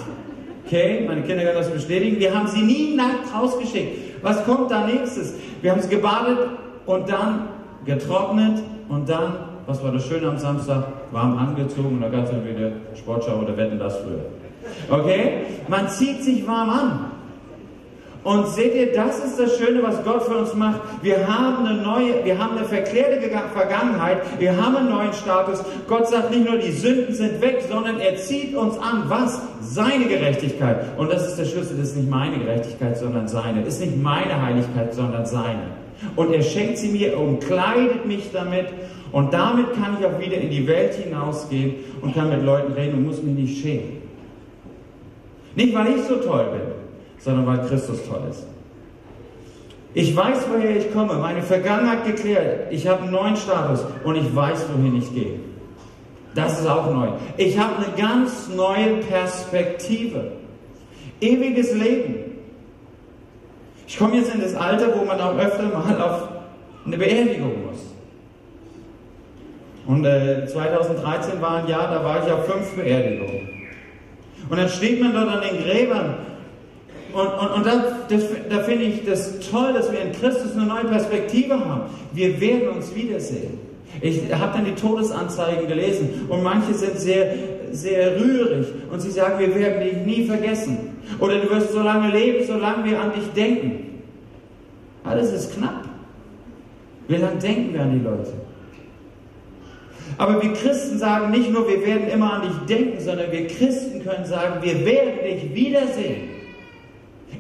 Okay, 0.65 1.05
meine 1.07 1.21
Kinder 1.21 1.43
können 1.43 1.57
das 1.57 1.69
bestätigen. 1.69 2.19
Wir 2.19 2.33
haben 2.33 2.47
sie 2.47 2.61
nie 2.61 2.95
nackt 2.95 3.33
rausgeschickt. 3.33 4.23
Was 4.23 4.43
kommt 4.45 4.71
da 4.71 4.87
nächstes? 4.87 5.35
Wir 5.61 5.71
haben 5.71 5.81
sie 5.81 5.89
gebadet 5.89 6.39
und 6.85 7.07
dann 7.07 7.49
getrocknet 7.85 8.63
und 8.89 9.07
dann, 9.07 9.33
was 9.67 9.83
war 9.83 9.91
das 9.91 10.07
Schöne 10.07 10.27
am 10.27 10.37
Samstag, 10.37 10.87
warm 11.11 11.37
angezogen 11.37 11.95
und 11.95 12.01
da 12.01 12.09
gab 12.09 12.23
es 12.23 12.31
dann 12.31 12.47
wieder 12.47 12.71
Sportschau 12.95 13.39
oder 13.39 13.55
Wetten 13.55 13.77
das 13.77 13.97
früher. 13.97 14.25
Okay? 14.89 15.43
Man 15.67 15.87
zieht 15.89 16.23
sich 16.23 16.47
warm 16.47 16.69
an. 16.69 17.12
Und 18.23 18.47
seht 18.47 18.73
ihr, 18.73 18.93
das 18.93 19.19
ist 19.19 19.37
das 19.37 19.57
Schöne, 19.57 19.83
was 19.83 20.01
Gott 20.05 20.23
für 20.23 20.37
uns 20.37 20.53
macht. 20.53 20.79
Wir 21.01 21.27
haben 21.27 21.65
eine 21.65 21.81
neue, 21.81 22.23
wir 22.23 22.37
haben 22.37 22.57
eine 22.57 22.65
verklärte 22.65 23.19
Vergangenheit, 23.53 24.21
wir 24.39 24.55
haben 24.55 24.77
einen 24.77 24.89
neuen 24.89 25.11
Status. 25.11 25.61
Gott 25.89 26.07
sagt 26.07 26.31
nicht 26.31 26.49
nur, 26.49 26.57
die 26.57 26.71
Sünden 26.71 27.13
sind 27.13 27.41
weg, 27.41 27.61
sondern 27.69 27.99
er 27.99 28.15
zieht 28.15 28.55
uns 28.55 28.77
an. 28.77 29.03
Was? 29.07 29.41
Seine 29.61 30.05
Gerechtigkeit. 30.05 30.97
Und 30.97 31.11
das 31.11 31.27
ist 31.27 31.37
der 31.37 31.45
Schlüssel, 31.45 31.77
das 31.77 31.89
ist 31.89 31.97
nicht 31.97 32.09
meine 32.09 32.37
Gerechtigkeit, 32.37 32.97
sondern 32.97 33.27
seine. 33.27 33.61
Das 33.61 33.75
ist 33.75 33.81
nicht 33.81 34.01
meine 34.01 34.41
Heiligkeit, 34.41 34.93
sondern 34.93 35.25
seine. 35.25 35.63
Und 36.15 36.33
er 36.33 36.41
schenkt 36.41 36.77
sie 36.77 36.89
mir, 36.89 37.17
umkleidet 37.19 38.05
mich 38.05 38.31
damit. 38.31 38.67
Und 39.11 39.33
damit 39.33 39.73
kann 39.73 39.97
ich 39.99 40.05
auch 40.05 40.19
wieder 40.19 40.37
in 40.37 40.49
die 40.49 40.65
Welt 40.65 40.93
hinausgehen 40.95 41.75
und 42.01 42.15
kann 42.15 42.29
mit 42.29 42.41
Leuten 42.41 42.73
reden 42.73 42.95
und 42.95 43.07
muss 43.07 43.21
mich 43.21 43.35
nicht 43.35 43.61
schämen. 43.61 44.01
Nicht, 45.55 45.75
weil 45.75 45.87
ich 45.95 46.03
so 46.03 46.15
toll 46.15 46.45
bin, 46.51 46.72
sondern 47.23 47.47
weil 47.47 47.67
Christus 47.67 47.99
toll 48.07 48.21
ist. 48.29 48.45
Ich 49.93 50.15
weiß, 50.15 50.45
woher 50.51 50.75
ich 50.75 50.91
komme, 50.91 51.13
meine 51.15 51.41
Vergangenheit 51.41 52.05
geklärt, 52.05 52.71
ich 52.71 52.87
habe 52.87 53.03
einen 53.03 53.11
neuen 53.11 53.35
Status 53.35 53.85
und 54.03 54.15
ich 54.15 54.35
weiß, 54.35 54.65
wohin 54.75 54.97
ich 54.97 55.13
gehe. 55.13 55.39
Das 56.35 56.59
ist 56.59 56.67
auch 56.67 56.91
neu. 56.91 57.09
Ich 57.37 57.57
habe 57.59 57.75
eine 57.77 57.95
ganz 57.95 58.49
neue 58.49 58.97
Perspektive. 59.07 60.31
Ewiges 61.21 61.73
Leben. 61.75 62.15
Ich 63.87 63.97
komme 63.99 64.15
jetzt 64.15 64.33
in 64.33 64.41
das 64.41 64.55
Alter, 64.55 64.97
wo 64.97 65.05
man 65.05 65.21
auch 65.21 65.37
öfter 65.37 65.63
mal 65.63 66.01
auf 66.01 66.27
eine 66.85 66.97
Beerdigung 66.97 67.67
muss. 67.67 67.93
Und 69.85 70.05
äh, 70.05 70.47
2013 70.47 71.39
war 71.39 71.57
ein 71.57 71.67
Jahr, 71.67 71.91
da 71.91 72.03
war 72.03 72.25
ich 72.25 72.31
auf 72.31 72.47
fünf 72.47 72.75
Beerdigungen. 72.75 73.47
Und 74.49 74.57
dann 74.57 74.69
steht 74.69 75.01
man 75.01 75.13
dort 75.13 75.29
an 75.29 75.41
den 75.41 75.63
Gräbern 75.63 76.15
und, 77.13 77.27
und, 77.27 77.51
und 77.57 77.65
da, 77.65 77.83
da 78.49 78.63
finde 78.63 78.85
ich 78.85 79.05
das 79.05 79.39
toll, 79.51 79.73
dass 79.73 79.91
wir 79.91 80.01
in 80.01 80.11
Christus 80.13 80.55
eine 80.55 80.65
neue 80.65 80.85
Perspektive 80.85 81.59
haben. 81.59 81.83
Wir 82.11 82.39
werden 82.41 82.69
uns 82.69 82.93
wiedersehen. 82.95 83.59
Ich 84.01 84.21
habe 84.33 84.57
dann 84.57 84.65
die 84.65 84.73
Todesanzeigen 84.73 85.67
gelesen 85.67 86.25
und 86.27 86.41
manche 86.41 86.73
sind 86.73 86.97
sehr, 86.97 87.35
sehr 87.71 88.19
rührig 88.19 88.67
und 88.91 88.99
sie 88.99 89.11
sagen, 89.11 89.39
wir 89.39 89.53
werden 89.55 89.83
dich 89.83 89.97
nie 90.05 90.25
vergessen. 90.25 90.97
Oder 91.19 91.39
du 91.39 91.49
wirst 91.51 91.71
so 91.71 91.81
lange 91.81 92.09
leben, 92.11 92.45
solange 92.45 92.89
wir 92.89 92.99
an 92.99 93.13
dich 93.13 93.27
denken. 93.35 94.01
Alles 95.03 95.31
ist 95.31 95.55
knapp. 95.55 95.85
Wie 97.07 97.17
lange 97.17 97.37
denken 97.37 97.73
wir 97.73 97.81
an 97.81 97.91
die 97.91 98.03
Leute? 98.03 98.33
Aber 100.17 100.41
wir 100.41 100.53
Christen 100.53 100.97
sagen 100.97 101.31
nicht 101.31 101.51
nur, 101.51 101.67
wir 101.67 101.85
werden 101.85 102.07
immer 102.07 102.33
an 102.33 102.41
dich 102.43 102.75
denken, 102.75 102.99
sondern 102.99 103.31
wir 103.31 103.47
Christen 103.47 104.03
können 104.03 104.25
sagen, 104.25 104.63
wir 104.63 104.85
werden 104.85 105.19
dich 105.23 105.53
wiedersehen. 105.53 106.32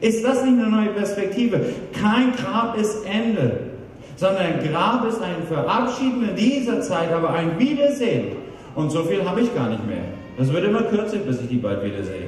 Ist 0.03 0.23
das 0.23 0.43
nicht 0.43 0.59
eine 0.59 0.69
neue 0.69 0.89
Perspektive? 0.89 1.61
Kein 1.93 2.33
Grab 2.35 2.77
ist 2.77 3.05
Ende. 3.05 3.73
sondern 4.15 4.43
ein 4.43 4.71
Grab 4.71 5.05
ist 5.07 5.21
ein 5.21 5.43
Verabschieden 5.47 6.29
in 6.29 6.35
dieser 6.35 6.81
Zeit, 6.81 7.11
aber 7.11 7.31
ein 7.31 7.59
Wiedersehen. 7.59 8.37
Und 8.75 8.91
so 8.91 9.03
viel 9.03 9.23
habe 9.25 9.41
ich 9.41 9.53
gar 9.53 9.69
nicht 9.69 9.85
mehr. 9.87 10.03
Das 10.37 10.51
wird 10.51 10.65
immer 10.65 10.83
kürzer, 10.83 11.17
bis 11.17 11.41
ich 11.41 11.49
die 11.49 11.57
bald 11.57 11.83
wiedersehe. 11.83 12.22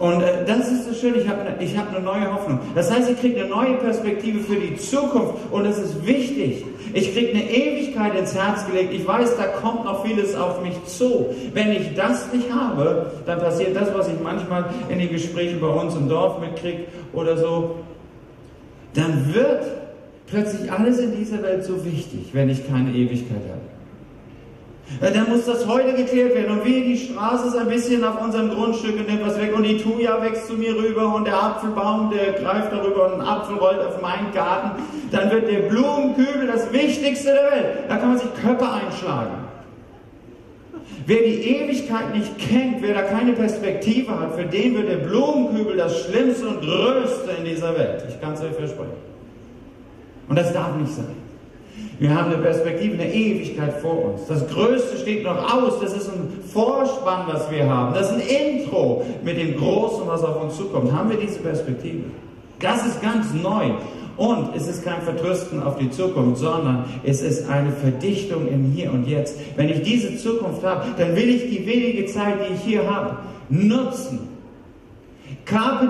Und 0.00 0.22
äh, 0.22 0.46
das 0.46 0.72
ist 0.72 0.88
das 0.88 0.98
Schöne, 0.98 1.18
ich 1.18 1.28
habe 1.28 1.42
eine, 1.42 1.78
hab 1.78 1.94
eine 1.94 2.02
neue 2.02 2.32
Hoffnung. 2.32 2.58
Das 2.74 2.90
heißt, 2.90 3.10
ich 3.10 3.20
kriege 3.20 3.38
eine 3.38 3.50
neue 3.50 3.74
Perspektive 3.74 4.40
für 4.40 4.56
die 4.56 4.74
Zukunft 4.76 5.34
und 5.50 5.64
das 5.64 5.78
ist 5.78 6.06
wichtig. 6.06 6.64
Ich 6.94 7.12
kriege 7.12 7.32
eine 7.32 7.50
Ewigkeit 7.50 8.18
ins 8.18 8.34
Herz 8.34 8.66
gelegt. 8.66 8.94
Ich 8.94 9.06
weiß, 9.06 9.36
da 9.36 9.44
kommt 9.44 9.84
noch 9.84 10.04
vieles 10.04 10.34
auf 10.34 10.62
mich 10.62 10.82
zu. 10.86 11.26
Wenn 11.52 11.70
ich 11.72 11.94
das 11.94 12.32
nicht 12.32 12.50
habe, 12.50 13.12
dann 13.26 13.40
passiert 13.40 13.76
das, 13.76 13.94
was 13.94 14.08
ich 14.08 14.18
manchmal 14.22 14.70
in 14.88 14.98
den 14.98 15.10
Gesprächen 15.10 15.60
bei 15.60 15.68
uns 15.68 15.94
im 15.94 16.08
Dorf 16.08 16.40
mitkriege 16.40 16.84
oder 17.12 17.36
so. 17.36 17.76
Dann 18.94 19.34
wird 19.34 19.64
plötzlich 20.26 20.72
alles 20.72 20.98
in 20.98 21.14
dieser 21.14 21.42
Welt 21.42 21.62
so 21.62 21.84
wichtig, 21.84 22.30
wenn 22.32 22.48
ich 22.48 22.66
keine 22.66 22.90
Ewigkeit 22.92 23.42
habe. 23.50 23.59
Dann 24.98 25.30
muss 25.30 25.46
das 25.46 25.66
heute 25.66 25.94
geklärt 25.94 26.34
werden. 26.34 26.58
Und 26.58 26.64
wie 26.64 26.82
die 26.82 26.96
Straße 26.98 27.48
ist 27.48 27.56
ein 27.56 27.68
bisschen 27.68 28.04
auf 28.04 28.20
unserem 28.20 28.50
Grundstück 28.50 28.98
und 28.98 29.08
etwas 29.08 29.40
weg 29.40 29.56
und 29.56 29.62
die 29.62 29.78
Thuja 29.78 30.20
wächst 30.20 30.48
zu 30.48 30.54
mir 30.54 30.74
rüber 30.74 31.14
und 31.14 31.26
der 31.26 31.42
Apfelbaum, 31.42 32.10
der 32.10 32.32
greift 32.32 32.72
darüber 32.72 33.06
und 33.06 33.20
ein 33.20 33.26
Apfel 33.26 33.56
rollt 33.56 33.80
auf 33.80 34.02
meinen 34.02 34.32
Garten. 34.34 34.82
Dann 35.10 35.30
wird 35.30 35.48
der 35.48 35.60
Blumenkübel 35.60 36.46
das 36.46 36.72
Wichtigste 36.72 37.32
der 37.32 37.50
Welt. 37.50 37.66
Da 37.88 37.96
kann 37.96 38.08
man 38.10 38.18
sich 38.18 38.28
Köpfe 38.42 38.66
einschlagen. 38.70 39.40
Wer 41.06 41.22
die 41.22 41.56
Ewigkeit 41.56 42.14
nicht 42.14 42.38
kennt, 42.38 42.82
wer 42.82 42.94
da 42.94 43.02
keine 43.02 43.32
Perspektive 43.32 44.18
hat, 44.18 44.34
für 44.34 44.44
den 44.44 44.76
wird 44.76 44.88
der 44.88 44.96
Blumenkübel 44.96 45.76
das 45.76 46.04
Schlimmste 46.04 46.46
und 46.48 46.60
Größte 46.60 47.30
in 47.38 47.44
dieser 47.44 47.76
Welt. 47.76 48.04
Ich 48.08 48.20
kann 48.20 48.34
es 48.34 48.42
euch 48.42 48.54
versprechen. 48.54 48.92
Und 50.28 50.38
das 50.38 50.52
darf 50.52 50.76
nicht 50.76 50.92
sein. 50.92 51.19
Wir 51.98 52.14
haben 52.14 52.32
eine 52.32 52.42
Perspektive, 52.42 52.94
eine 52.94 53.12
Ewigkeit 53.12 53.74
vor 53.74 54.06
uns. 54.06 54.26
Das 54.26 54.48
Größte 54.48 54.96
steht 54.96 55.22
noch 55.22 55.52
aus. 55.52 55.80
Das 55.80 55.92
ist 55.92 56.08
ein 56.08 56.32
Vorspann, 56.50 57.26
was 57.26 57.50
wir 57.50 57.68
haben. 57.68 57.92
Das 57.94 58.10
ist 58.10 58.14
ein 58.14 58.58
Intro 58.58 59.04
mit 59.22 59.36
dem 59.36 59.56
Großen, 59.56 60.06
was 60.06 60.24
auf 60.24 60.42
uns 60.42 60.56
zukommt. 60.56 60.90
Haben 60.92 61.10
wir 61.10 61.18
diese 61.18 61.40
Perspektive? 61.40 62.04
Das 62.58 62.86
ist 62.86 63.02
ganz 63.02 63.34
neu. 63.34 63.72
Und 64.16 64.54
es 64.54 64.66
ist 64.66 64.84
kein 64.84 65.00
Vertrösten 65.02 65.62
auf 65.62 65.78
die 65.78 65.90
Zukunft, 65.90 66.40
sondern 66.40 66.84
es 67.04 67.22
ist 67.22 67.48
eine 67.48 67.72
Verdichtung 67.72 68.48
im 68.48 68.72
Hier 68.72 68.92
und 68.92 69.06
Jetzt. 69.06 69.38
Wenn 69.56 69.68
ich 69.68 69.82
diese 69.82 70.16
Zukunft 70.16 70.64
habe, 70.64 70.84
dann 70.98 71.16
will 71.16 71.28
ich 71.28 71.50
die 71.50 71.66
wenige 71.66 72.06
Zeit, 72.06 72.34
die 72.40 72.54
ich 72.54 72.60
hier 72.60 72.90
habe, 72.90 73.16
nutzen. 73.48 74.28
Carpe. 75.44 75.88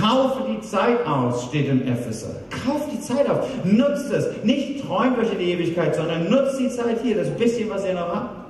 Kaufe 0.00 0.42
die 0.50 0.60
Zeit 0.60 1.06
aus, 1.06 1.44
steht 1.44 1.68
im 1.68 1.86
Epheser. 1.86 2.34
Kauft 2.64 2.92
die 2.92 3.00
Zeit 3.00 3.28
auf. 3.28 3.46
Nutzt 3.64 4.12
es. 4.12 4.28
Nicht 4.44 4.84
träumt 4.84 5.18
euch 5.18 5.32
in 5.32 5.38
die 5.38 5.52
Ewigkeit, 5.52 5.94
sondern 5.94 6.28
nutzt 6.28 6.58
die 6.58 6.68
Zeit 6.68 7.00
hier, 7.02 7.16
das 7.16 7.30
bisschen, 7.30 7.70
was 7.70 7.84
ihr 7.86 7.94
noch 7.94 8.14
habt. 8.14 8.46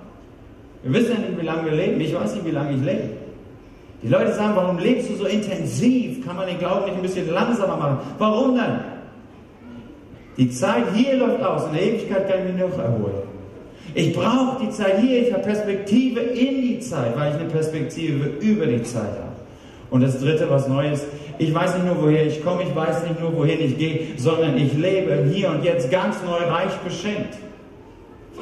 Wir 0.83 0.93
wissen 0.93 1.13
ja 1.15 1.19
nicht, 1.19 1.41
wie 1.41 1.45
lange 1.45 1.65
wir 1.65 1.73
leben. 1.73 2.01
Ich 2.01 2.15
weiß 2.15 2.35
nicht, 2.35 2.47
wie 2.47 2.51
lange 2.51 2.73
ich 2.73 2.83
lebe. 2.83 3.11
Die 4.03 4.09
Leute 4.09 4.33
sagen, 4.35 4.53
warum 4.55 4.79
lebst 4.79 5.11
du 5.11 5.17
so 5.17 5.25
intensiv? 5.25 6.25
Kann 6.25 6.37
man 6.37 6.47
den 6.47 6.59
Glauben 6.59 6.85
nicht 6.85 6.97
ein 6.97 7.03
bisschen 7.03 7.31
langsamer 7.33 7.77
machen? 7.77 7.99
Warum 8.19 8.55
denn? 8.55 8.81
Die 10.37 10.51
Zeit 10.51 10.85
hier 10.95 11.17
läuft 11.17 11.43
aus. 11.43 11.67
In 11.67 11.73
der 11.73 11.83
Ewigkeit 11.83 12.29
kann 12.29 12.41
ich 12.41 12.53
mich 12.53 12.63
noch 12.63 12.79
erholen. 12.79 13.23
Ich 13.95 14.13
brauche 14.13 14.65
die 14.65 14.71
Zeit 14.71 15.01
hier. 15.01 15.27
Ich 15.27 15.33
habe 15.33 15.43
Perspektive 15.43 16.21
in 16.21 16.61
die 16.61 16.81
Zeit, 16.81 17.17
weil 17.17 17.33
ich 17.33 17.41
eine 17.41 17.49
Perspektive 17.49 18.27
über 18.41 18.67
die 18.67 18.83
Zeit 18.83 19.03
habe. 19.03 19.37
Und 19.91 20.03
das 20.03 20.21
Dritte, 20.21 20.51
was 20.51 20.69
Neues, 20.69 21.05
ich 21.39 21.55
weiß 21.55 21.75
nicht 21.75 21.87
nur, 21.87 22.03
woher 22.03 22.27
ich 22.27 22.43
komme, 22.45 22.63
ich 22.63 22.75
weiß 22.75 23.05
nicht 23.05 23.21
nur, 23.21 23.37
wohin 23.37 23.61
ich 23.61 23.79
gehe, 23.79 24.01
sondern 24.17 24.57
ich 24.57 24.73
lebe 24.75 25.31
Hier 25.33 25.51
und 25.51 25.65
Jetzt 25.65 25.91
ganz 25.91 26.17
neu 26.25 26.51
reich 26.51 26.73
beschenkt. 26.85 27.35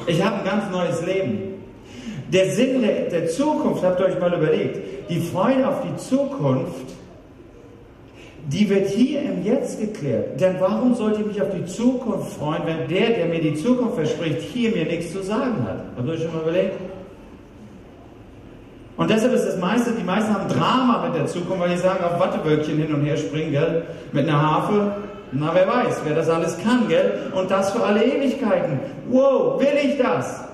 Ich 0.07 0.23
habe 0.23 0.37
ein 0.37 0.45
ganz 0.45 0.71
neues 0.71 1.05
Leben. 1.05 1.55
Der 2.31 2.49
Sinn 2.51 2.81
der, 2.81 3.09
der 3.09 3.27
Zukunft, 3.27 3.83
habt 3.83 3.99
ihr 3.99 4.07
euch 4.07 4.19
mal 4.19 4.33
überlegt, 4.33 5.09
die 5.09 5.19
Freude 5.19 5.67
auf 5.67 5.81
die 5.81 5.95
Zukunft, 5.97 6.95
die 8.47 8.69
wird 8.69 8.89
hier 8.89 9.21
im 9.21 9.43
Jetzt 9.43 9.79
geklärt. 9.79 10.39
Denn 10.39 10.55
warum 10.59 10.93
sollte 10.93 11.21
ich 11.21 11.27
mich 11.27 11.41
auf 11.41 11.49
die 11.55 11.65
Zukunft 11.65 12.33
freuen, 12.33 12.61
wenn 12.65 12.87
der, 12.87 13.11
der 13.11 13.25
mir 13.25 13.41
die 13.41 13.55
Zukunft 13.55 13.95
verspricht, 13.95 14.41
hier 14.53 14.71
mir 14.71 14.85
nichts 14.85 15.11
zu 15.11 15.23
sagen 15.23 15.63
hat? 15.63 15.83
Habt 15.97 16.07
ihr 16.07 16.13
euch 16.13 16.21
schon 16.21 16.33
mal 16.33 16.41
überlegt? 16.41 16.73
Und 18.97 19.09
deshalb 19.09 19.33
ist 19.33 19.45
das 19.45 19.57
meiste, 19.57 19.91
die 19.91 20.03
meisten 20.03 20.33
haben 20.33 20.47
Drama 20.47 21.05
mit 21.05 21.15
der 21.15 21.25
Zukunft, 21.25 21.59
weil 21.59 21.71
die 21.71 21.77
sagen, 21.77 22.03
auf 22.03 22.19
Wattewölkchen 22.19 22.77
hin 22.77 22.93
und 22.93 23.03
her 23.03 23.17
springen, 23.17 23.51
gell? 23.51 23.83
Mit 24.13 24.27
einer 24.27 24.41
Harfe. 24.41 24.91
Na, 25.31 25.51
wer 25.53 25.67
weiß, 25.67 26.01
wer 26.05 26.15
das 26.15 26.29
alles 26.29 26.57
kann, 26.63 26.87
gell? 26.87 27.31
Und 27.35 27.51
das 27.51 27.71
für 27.71 27.83
alle 27.83 28.03
Ewigkeiten. 28.03 28.79
Wow, 29.09 29.59
will 29.59 29.77
ich 29.83 29.97
das? 29.97 30.45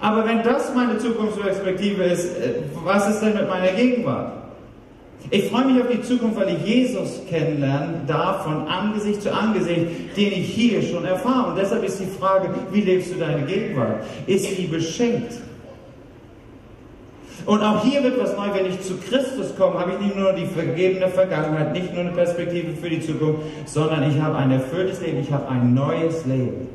Aber 0.00 0.26
wenn 0.26 0.42
das 0.42 0.74
meine 0.74 0.98
Zukunftsperspektive 0.98 2.02
ist, 2.04 2.36
äh, 2.36 2.54
was 2.84 3.08
ist 3.08 3.20
denn 3.20 3.34
mit 3.34 3.48
meiner 3.48 3.72
Gegenwart? 3.72 4.32
Ich 5.30 5.48
freue 5.50 5.64
mich 5.64 5.82
auf 5.82 5.88
die 5.90 6.02
Zukunft, 6.02 6.38
weil 6.38 6.54
ich 6.54 6.64
Jesus 6.64 7.22
kennenlernen 7.28 8.02
darf 8.06 8.44
von 8.44 8.68
Angesicht 8.68 9.22
zu 9.22 9.32
Angesicht, 9.32 10.16
den 10.16 10.32
ich 10.32 10.48
hier 10.50 10.82
schon 10.82 11.04
erfahre. 11.04 11.50
Und 11.50 11.58
deshalb 11.58 11.82
ist 11.84 11.98
die 11.98 12.06
Frage, 12.06 12.50
wie 12.70 12.82
lebst 12.82 13.12
du 13.12 13.18
deine 13.18 13.42
Gegenwart? 13.42 14.04
Ist 14.26 14.56
die 14.56 14.66
beschenkt? 14.66 15.32
Und 17.46 17.62
auch 17.62 17.84
hier 17.84 18.02
wird 18.02 18.20
was 18.20 18.36
neu, 18.36 18.48
wenn 18.52 18.66
ich 18.66 18.80
zu 18.82 18.96
Christus 18.96 19.54
komme, 19.56 19.78
habe 19.78 19.92
ich 19.92 20.00
nicht 20.00 20.16
nur 20.16 20.32
die 20.32 20.46
vergebene 20.46 21.08
Vergangenheit, 21.08 21.72
nicht 21.72 21.92
nur 21.92 22.02
eine 22.02 22.10
Perspektive 22.10 22.72
für 22.74 22.90
die 22.90 23.00
Zukunft, 23.00 23.42
sondern 23.66 24.10
ich 24.10 24.20
habe 24.20 24.34
ein 24.36 24.50
erfülltes 24.50 25.00
Leben, 25.00 25.20
ich 25.20 25.30
habe 25.30 25.48
ein 25.48 25.72
neues 25.72 26.26
Leben. 26.26 26.68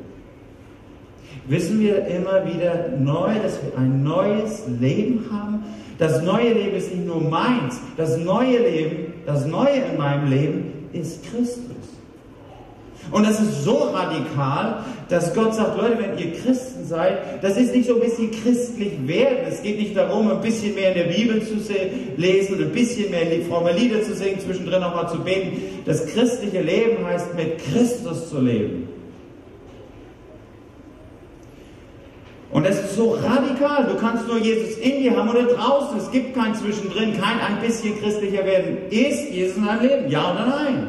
Wissen 1.47 1.81
wir 1.81 2.05
immer 2.07 2.45
wieder 2.45 2.87
neu, 2.97 3.33
dass 3.43 3.59
wir 3.61 3.77
ein 3.77 4.01
neues 4.03 4.63
Leben 4.79 5.25
haben? 5.29 5.63
Das 5.97 6.21
neue 6.23 6.53
Leben 6.53 6.77
ist 6.77 6.93
nicht 6.95 7.05
nur 7.05 7.21
meins, 7.21 7.79
das 7.97 8.17
neue 8.17 8.57
Leben, 8.57 9.13
das 9.25 9.45
Neue 9.45 9.81
in 9.91 9.97
meinem 9.97 10.29
Leben 10.29 10.89
ist 10.93 11.23
Christus. 11.29 11.80
Und 13.09 13.25
das 13.25 13.39
ist 13.39 13.63
so 13.63 13.89
radikal, 13.93 14.83
dass 15.09 15.33
Gott 15.33 15.55
sagt, 15.55 15.77
Leute, 15.77 15.97
wenn 15.97 16.17
ihr 16.17 16.33
Christen 16.33 16.85
seid, 16.85 17.43
das 17.43 17.57
ist 17.57 17.75
nicht 17.75 17.87
so 17.87 17.95
ein 17.95 18.01
bisschen 18.01 18.31
christlich 18.31 18.93
werden. 19.05 19.39
Es 19.49 19.61
geht 19.63 19.79
nicht 19.79 19.97
darum, 19.97 20.31
ein 20.31 20.41
bisschen 20.41 20.75
mehr 20.75 20.95
in 20.95 20.97
der 20.97 21.15
Bibel 21.15 21.41
zu 21.41 21.55
lesen 22.17 22.55
und 22.55 22.61
ein 22.61 22.71
bisschen 22.71 23.11
mehr 23.11 23.25
fromme 23.49 23.73
Lieder 23.73 24.03
zu 24.03 24.13
singen, 24.13 24.39
zwischendrin 24.39 24.83
auch 24.83 24.95
mal 24.95 25.09
zu 25.09 25.19
beten. 25.19 25.81
Das 25.85 26.05
christliche 26.05 26.61
Leben 26.61 27.05
heißt, 27.05 27.35
mit 27.35 27.57
Christus 27.57 28.29
zu 28.29 28.39
leben. 28.39 28.87
Und 32.51 32.65
das 32.65 32.79
ist 32.79 32.95
so 32.95 33.11
radikal. 33.11 33.85
Du 33.85 33.95
kannst 33.95 34.27
nur 34.27 34.37
Jesus 34.37 34.77
in 34.77 35.01
dir 35.01 35.15
haben 35.15 35.29
oder 35.29 35.43
draußen. 35.43 35.97
Es 35.97 36.11
gibt 36.11 36.35
kein 36.35 36.53
Zwischendrin, 36.53 37.13
kein 37.13 37.39
ein 37.39 37.61
bisschen 37.65 37.99
christlicher 38.01 38.45
werden. 38.45 38.77
Ist 38.89 39.31
Jesus 39.31 39.57
in 39.57 39.65
deinem 39.65 39.81
Leben? 39.81 40.09
Ja 40.11 40.31
oder 40.31 40.45
nein? 40.45 40.87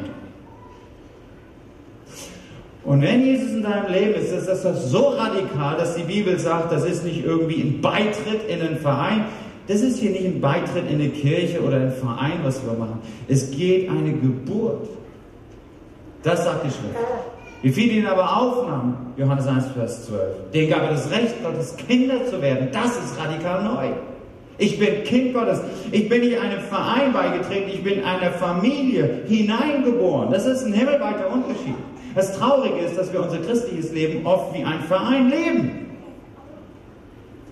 Und 2.85 3.01
wenn 3.01 3.25
Jesus 3.25 3.51
in 3.51 3.63
deinem 3.63 3.91
Leben 3.91 4.13
ist, 4.15 4.31
ist 4.31 4.47
das 4.47 4.91
so 4.91 5.09
radikal, 5.09 5.77
dass 5.77 5.95
die 5.95 6.03
Bibel 6.03 6.37
sagt, 6.37 6.71
das 6.71 6.83
ist 6.83 7.05
nicht 7.05 7.23
irgendwie 7.23 7.61
ein 7.61 7.81
Beitritt 7.81 8.47
in 8.49 8.61
einen 8.61 8.77
Verein. 8.77 9.25
Das 9.67 9.79
ist 9.79 9.99
hier 9.99 10.11
nicht 10.11 10.25
ein 10.25 10.41
Beitritt 10.41 10.89
in 10.89 10.99
eine 10.99 11.09
Kirche 11.09 11.61
oder 11.61 11.77
ein 11.77 11.91
Verein, 11.91 12.39
was 12.43 12.61
wir 12.65 12.73
machen. 12.73 12.99
Es 13.29 13.51
geht 13.51 13.89
eine 13.89 14.11
Geburt. 14.11 14.89
Das 16.23 16.43
sagt 16.43 16.65
die 16.65 16.69
Schrift. 16.69 16.95
Wie 17.61 17.71
viele 17.71 17.93
ihn 17.93 18.05
aber 18.05 18.37
aufnahmen, 18.37 19.13
Johannes 19.15 19.47
1, 19.47 19.67
Vers 19.73 20.07
12, 20.07 20.51
denen 20.53 20.69
gab 20.69 20.81
er 20.81 20.89
das 20.89 21.09
Recht, 21.11 21.41
Gottes 21.41 21.77
Kinder 21.77 22.25
zu 22.25 22.41
werden. 22.41 22.67
Das 22.73 22.97
ist 22.97 23.17
radikal 23.17 23.63
neu. 23.63 23.93
Ich 24.57 24.77
bin 24.77 25.03
Kind 25.05 25.33
Gottes. 25.33 25.61
Ich 25.91 26.09
bin 26.09 26.21
nicht 26.21 26.37
einem 26.37 26.59
Verein 26.59 27.13
beigetreten, 27.13 27.71
ich 27.73 27.81
bin 27.81 28.03
einer 28.03 28.31
Familie 28.31 29.21
hineingeboren. 29.27 30.31
Das 30.31 30.45
ist 30.45 30.65
ein 30.65 30.73
himmelweiter 30.73 31.31
Unterschied. 31.31 31.75
Das 32.15 32.37
Traurige 32.37 32.79
ist, 32.79 32.97
dass 32.97 33.11
wir 33.11 33.21
unser 33.21 33.39
christliches 33.39 33.91
Leben 33.91 34.25
oft 34.25 34.53
wie 34.53 34.63
ein 34.63 34.81
Verein 34.81 35.29
leben. 35.29 35.71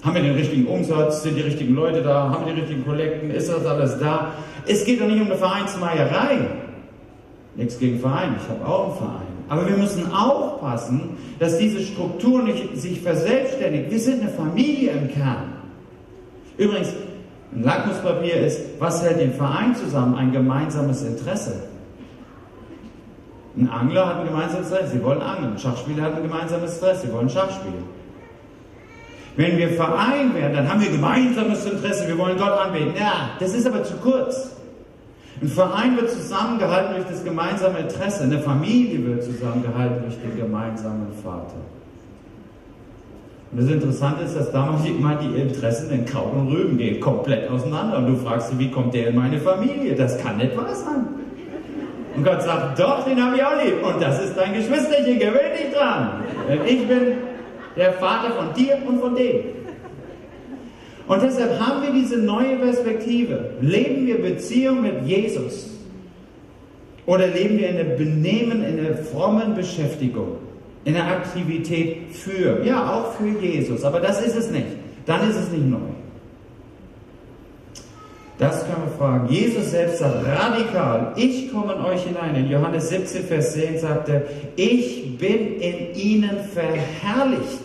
Haben 0.03 0.15
wir 0.15 0.23
den 0.23 0.35
richtigen 0.35 0.67
Umsatz? 0.67 1.23
Sind 1.23 1.35
die 1.35 1.41
richtigen 1.41 1.75
Leute 1.75 2.01
da? 2.01 2.29
Haben 2.29 2.45
wir 2.45 2.53
die 2.53 2.61
richtigen 2.61 2.85
Kollekten? 2.85 3.31
Ist 3.31 3.49
das 3.49 3.65
alles 3.65 3.99
da? 3.99 4.33
Es 4.67 4.83
geht 4.83 5.01
doch 5.01 5.07
nicht 5.07 5.21
um 5.21 5.27
eine 5.27 5.35
Vereinsmeierei. 5.35 6.47
Nichts 7.55 7.77
gegen 7.77 7.99
Verein, 7.99 8.35
ich 8.41 8.49
habe 8.49 8.65
auch 8.65 8.87
einen 8.87 8.97
Verein. 8.97 9.31
Aber 9.49 9.67
wir 9.67 9.75
müssen 9.75 10.11
aufpassen, 10.13 11.17
dass 11.39 11.57
diese 11.57 11.81
Struktur 11.81 12.41
nicht 12.41 12.77
sich 12.77 13.01
verselbstständigt. 13.01 13.91
Wir 13.91 13.99
sind 13.99 14.21
eine 14.21 14.29
Familie 14.29 14.91
im 14.91 15.09
Kern. 15.09 15.53
Übrigens, 16.57 16.93
ein 17.53 17.63
Lackmuspapier 17.63 18.35
ist, 18.35 18.61
was 18.79 19.03
hält 19.03 19.19
den 19.19 19.33
Verein 19.33 19.75
zusammen? 19.75 20.15
Ein 20.15 20.31
gemeinsames 20.31 21.03
Interesse. 21.03 21.70
Ein 23.57 23.69
Angler 23.69 24.07
hat 24.07 24.19
ein 24.19 24.27
gemeinsames 24.27 24.71
Interesse, 24.71 24.91
sie 24.93 25.03
wollen 25.03 25.21
angeln. 25.21 25.53
Ein 25.53 25.59
Schachspieler 25.59 26.03
hat 26.03 26.15
ein 26.15 26.23
gemeinsames 26.23 26.75
Interesse, 26.75 27.07
sie 27.07 27.13
wollen 27.13 27.29
Schach 27.29 27.51
spielen. 27.51 27.83
Wenn 29.35 29.57
wir 29.57 29.69
Verein 29.69 30.33
werden, 30.35 30.53
dann 30.53 30.69
haben 30.69 30.81
wir 30.81 30.89
gemeinsames 30.89 31.65
Interesse, 31.65 32.07
wir 32.07 32.17
wollen 32.17 32.37
Gott 32.37 32.51
anbeten. 32.51 32.93
Ja, 32.97 33.31
das 33.39 33.53
ist 33.53 33.65
aber 33.67 33.83
zu 33.83 33.95
kurz. 33.95 34.51
Ein 35.41 35.47
Verein 35.47 35.97
wird 35.97 36.11
zusammengehalten 36.11 36.95
durch 36.95 37.07
das 37.07 37.23
gemeinsame 37.23 37.79
Interesse. 37.79 38.23
Eine 38.23 38.39
Familie 38.39 39.05
wird 39.05 39.23
zusammengehalten 39.23 40.03
durch 40.03 40.15
den 40.21 40.37
gemeinsamen 40.37 41.07
Vater. 41.23 41.55
Und 43.51 43.61
das 43.61 43.69
Interessante 43.69 44.23
ist, 44.23 44.35
dass 44.35 44.51
damals 44.51 44.85
immer 44.85 45.15
die 45.15 45.41
Interessen 45.41 45.91
in 45.91 46.05
Kraut 46.05 46.33
und 46.33 46.47
Rüben 46.49 46.77
gehen 46.77 47.01
komplett 47.01 47.49
auseinander. 47.49 47.97
Und 47.97 48.07
du 48.07 48.15
fragst 48.15 48.51
dich, 48.51 48.59
wie 48.59 48.71
kommt 48.71 48.93
der 48.93 49.09
in 49.09 49.15
meine 49.15 49.39
Familie? 49.39 49.95
Das 49.95 50.17
kann 50.17 50.37
nicht 50.37 50.55
wahr 50.55 50.73
sein. 50.73 51.07
Und 52.15 52.23
Gott 52.23 52.41
sagt, 52.43 52.79
doch, 52.79 53.05
den 53.05 53.23
habe 53.23 53.37
ich 53.37 53.43
auch 53.43 53.63
lieb. 53.63 53.83
Und 53.83 54.01
das 54.01 54.23
ist 54.23 54.35
dein 54.35 54.53
Geschwisterchen, 54.53 55.19
gewöhn 55.19 55.53
dich 55.57 55.73
dran. 55.73 56.23
Ich 56.65 56.87
bin 56.87 57.13
der 57.77 57.93
Vater 57.93 58.31
von 58.31 58.53
dir 58.53 58.77
und 58.85 58.99
von 58.99 59.15
dem. 59.15 59.41
Und 61.07 61.23
deshalb 61.23 61.59
haben 61.59 61.81
wir 61.83 61.91
diese 61.91 62.17
neue 62.17 62.57
Perspektive. 62.57 63.51
Leben 63.61 64.07
wir 64.07 64.21
Beziehung 64.21 64.81
mit 64.81 65.05
Jesus? 65.05 65.69
Oder 67.05 67.27
leben 67.27 67.57
wir 67.57 67.69
in 67.69 67.77
der 67.77 67.95
Benehmen, 67.95 68.63
in 68.63 68.83
der 68.83 68.97
frommen 68.97 69.55
Beschäftigung? 69.55 70.37
In 70.83 70.93
der 70.93 71.05
Aktivität 71.07 72.11
für, 72.13 72.63
ja, 72.65 72.93
auch 72.93 73.13
für 73.13 73.27
Jesus. 73.27 73.83
Aber 73.83 73.99
das 73.99 74.21
ist 74.21 74.35
es 74.35 74.51
nicht. 74.51 74.67
Dann 75.05 75.29
ist 75.29 75.37
es 75.37 75.51
nicht 75.51 75.65
neu. 75.65 75.79
Das 78.41 78.65
können 78.65 78.85
wir 78.87 78.97
fragen. 78.97 79.27
Jesus 79.29 79.69
selbst 79.69 79.99
sagt 79.99 80.25
radikal, 80.25 81.13
ich 81.15 81.51
komme 81.51 81.73
in 81.73 81.81
euch 81.81 82.01
hinein. 82.01 82.35
In 82.35 82.49
Johannes 82.49 82.89
17, 82.89 83.23
Vers 83.25 83.53
10 83.53 83.77
sagt 83.77 84.09
er, 84.09 84.23
ich 84.55 85.15
bin 85.19 85.59
in 85.61 85.93
ihnen 85.93 86.39
verherrlicht. 86.51 87.61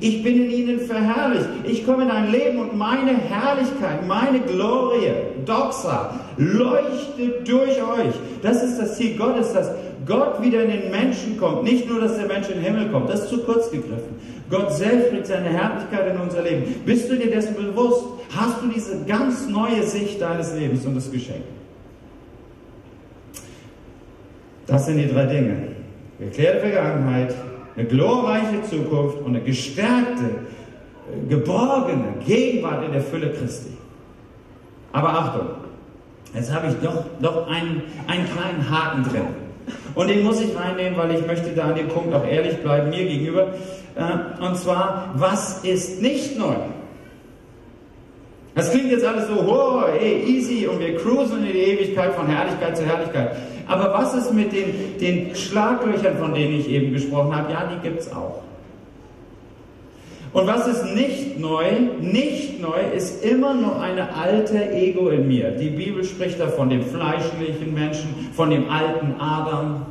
Ich 0.00 0.22
bin 0.22 0.46
in 0.46 0.50
ihnen 0.50 0.80
verherrlicht. 0.80 1.46
Ich 1.64 1.84
komme 1.84 2.04
in 2.04 2.10
ein 2.10 2.32
Leben 2.32 2.60
und 2.60 2.74
meine 2.78 3.14
Herrlichkeit, 3.14 4.06
meine 4.06 4.40
Glorie, 4.40 5.12
Doxa, 5.44 6.14
leuchtet 6.38 7.46
durch 7.46 7.76
euch. 7.76 8.14
Das 8.40 8.62
ist 8.62 8.78
das 8.80 8.96
Ziel 8.96 9.18
Gottes, 9.18 9.52
dass 9.52 9.70
Gott 10.06 10.40
wieder 10.40 10.62
in 10.62 10.70
den 10.70 10.90
Menschen 10.90 11.36
kommt. 11.36 11.64
Nicht 11.64 11.88
nur, 11.88 12.00
dass 12.00 12.16
der 12.16 12.26
Mensch 12.26 12.48
in 12.48 12.62
den 12.62 12.62
Himmel 12.62 12.88
kommt. 12.90 13.10
Das 13.10 13.24
ist 13.24 13.30
zu 13.30 13.38
kurz 13.38 13.70
gegriffen. 13.70 14.16
Gott 14.48 14.72
selbst 14.72 15.10
bringt 15.10 15.26
seine 15.26 15.48
Herrlichkeit 15.48 16.14
in 16.14 16.20
unser 16.20 16.42
Leben. 16.42 16.82
Bist 16.84 17.10
du 17.10 17.16
dir 17.16 17.30
dessen 17.30 17.56
bewusst? 17.56 18.04
Hast 18.34 18.62
du 18.62 18.68
diese 18.68 19.04
ganz 19.04 19.48
neue 19.48 19.82
Sicht 19.82 20.20
deines 20.20 20.54
Lebens 20.54 20.86
und 20.86 20.94
das 20.94 21.10
Geschenk? 21.10 21.42
Das 24.66 24.86
sind 24.86 24.98
die 24.98 25.08
drei 25.08 25.26
Dinge. 25.26 25.56
Geklärte 26.18 26.60
Vergangenheit, 26.60 27.34
eine 27.76 27.86
glorreiche 27.86 28.62
Zukunft 28.68 29.18
und 29.18 29.36
eine 29.36 29.40
gestärkte, 29.40 30.24
geborgene 31.28 32.14
Gegenwart 32.24 32.84
in 32.84 32.92
der 32.92 33.02
Fülle 33.02 33.30
Christi. 33.32 33.76
Aber 34.92 35.10
Achtung, 35.10 35.48
jetzt 36.34 36.52
habe 36.54 36.68
ich 36.68 36.74
doch, 36.76 37.04
doch 37.20 37.48
einen, 37.48 37.82
einen 38.06 38.26
kleinen 38.26 38.70
Haken 38.70 39.02
drin. 39.04 39.45
Und 39.96 40.08
den 40.08 40.22
muss 40.22 40.40
ich 40.40 40.54
reinnehmen, 40.54 40.96
weil 40.96 41.12
ich 41.16 41.26
möchte 41.26 41.50
da 41.50 41.64
an 41.64 41.74
dem 41.74 41.88
Punkt 41.88 42.14
auch 42.14 42.24
ehrlich 42.24 42.58
bleiben 42.58 42.90
mir 42.90 43.04
gegenüber. 43.04 43.48
Äh, 43.96 44.44
und 44.44 44.56
zwar, 44.56 45.10
was 45.14 45.64
ist 45.64 46.02
nicht 46.02 46.38
neu? 46.38 46.54
Das 48.54 48.70
klingt 48.70 48.90
jetzt 48.90 49.04
alles 49.04 49.26
so, 49.26 49.34
oh, 49.34 49.84
ey, 49.98 50.22
easy 50.26 50.66
und 50.66 50.80
wir 50.80 50.96
cruisen 50.96 51.46
in 51.46 51.52
die 51.52 51.58
Ewigkeit 51.58 52.14
von 52.14 52.26
Herrlichkeit 52.26 52.76
zu 52.76 52.84
Herrlichkeit. 52.84 53.36
Aber 53.66 53.92
was 53.94 54.14
ist 54.14 54.32
mit 54.32 54.52
den, 54.52 54.98
den 55.00 55.34
Schlaglöchern, 55.34 56.18
von 56.18 56.34
denen 56.34 56.60
ich 56.60 56.68
eben 56.68 56.92
gesprochen 56.92 57.34
habe? 57.34 57.52
Ja, 57.52 57.70
die 57.74 57.88
gibt 57.88 58.00
es 58.00 58.12
auch. 58.12 58.42
Und 60.32 60.46
was 60.46 60.66
ist 60.66 60.84
nicht 60.94 61.38
neu? 61.38 61.64
Nicht 62.00 62.60
neu 62.60 62.80
ist 62.94 63.24
immer 63.24 63.54
noch 63.54 63.80
eine 63.80 64.14
alte 64.14 64.70
Ego 64.72 65.08
in 65.08 65.28
mir. 65.28 65.50
Die 65.52 65.70
Bibel 65.70 66.04
spricht 66.04 66.40
da 66.40 66.48
von 66.48 66.68
dem 66.68 66.82
fleischlichen 66.82 67.72
Menschen, 67.72 68.30
von 68.32 68.50
dem 68.50 68.68
alten 68.68 69.14
Adam, 69.18 69.86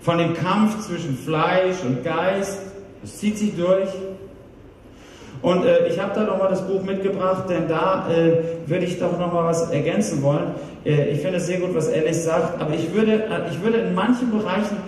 von 0.00 0.18
dem 0.18 0.34
Kampf 0.34 0.86
zwischen 0.86 1.16
Fleisch 1.16 1.76
und 1.84 2.04
Geist. 2.04 2.60
Das 3.02 3.18
zieht 3.18 3.38
sich 3.38 3.56
durch. 3.56 3.88
Und 5.42 5.64
äh, 5.64 5.88
ich 5.88 6.00
habe 6.00 6.12
da 6.14 6.24
nochmal 6.24 6.48
das 6.48 6.66
Buch 6.66 6.82
mitgebracht, 6.82 7.44
denn 7.48 7.68
da 7.68 8.08
äh, 8.10 8.68
würde 8.68 8.84
ich 8.84 8.98
doch 8.98 9.18
nochmal 9.18 9.44
was 9.44 9.70
ergänzen 9.70 10.22
wollen. 10.22 10.52
Äh, 10.84 11.10
ich 11.10 11.20
finde 11.20 11.36
es 11.36 11.46
sehr 11.46 11.60
gut, 11.60 11.74
was 11.74 11.92
Alice 11.92 12.24
sagt, 12.24 12.60
aber 12.60 12.74
ich 12.74 12.92
würde, 12.94 13.12
äh, 13.12 13.50
ich 13.50 13.62
würde 13.62 13.78
in 13.78 13.94
manchen 13.94 14.30
Bereichen, 14.30 14.78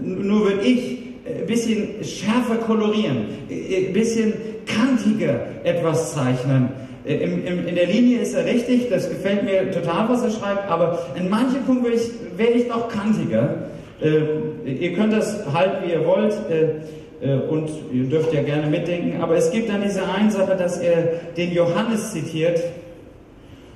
nur 0.00 0.44
würde 0.44 0.62
ich, 0.62 0.99
ein 1.36 1.42
äh, 1.42 1.46
bisschen 1.46 2.04
schärfer 2.04 2.56
kolorieren, 2.56 3.26
ein 3.48 3.54
äh, 3.70 3.90
bisschen 3.92 4.32
kantiger 4.66 5.40
etwas 5.64 6.14
zeichnen. 6.14 6.68
In, 7.04 7.44
in, 7.46 7.66
in, 7.66 7.74
der 7.74 7.86
Linie 7.86 8.20
ist 8.20 8.34
er 8.34 8.44
richtig, 8.44 8.90
das 8.90 9.08
gefällt 9.08 9.44
mir 9.44 9.70
total, 9.70 10.08
was 10.08 10.22
er 10.22 10.30
schreibt, 10.30 10.70
aber 10.70 11.06
in 11.16 11.30
manchen 11.30 11.62
Punkten 11.64 11.84
wäre 11.84 11.94
ich, 11.94 12.10
wär 12.36 12.54
ich 12.54 12.68
noch 12.68 12.88
kantiger. 12.88 13.54
Äh, 14.02 14.70
ihr 14.70 14.92
könnt 14.94 15.12
das 15.12 15.44
halten, 15.52 15.86
wie 15.86 15.92
ihr 15.92 16.06
wollt. 16.06 16.34
Äh, 16.50 16.82
äh, 17.20 17.34
und 17.34 17.70
ihr 17.92 18.04
dürft 18.04 18.32
ja 18.32 18.42
gerne 18.42 18.66
mitdenken, 18.66 19.20
aber 19.20 19.36
es 19.36 19.50
gibt 19.50 19.68
dann 19.68 19.82
diese 19.82 20.02
eine 20.08 20.30
Sache, 20.30 20.56
dass 20.56 20.78
er 20.78 21.20
den 21.36 21.52
Johannes 21.52 22.12
zitiert. 22.12 22.60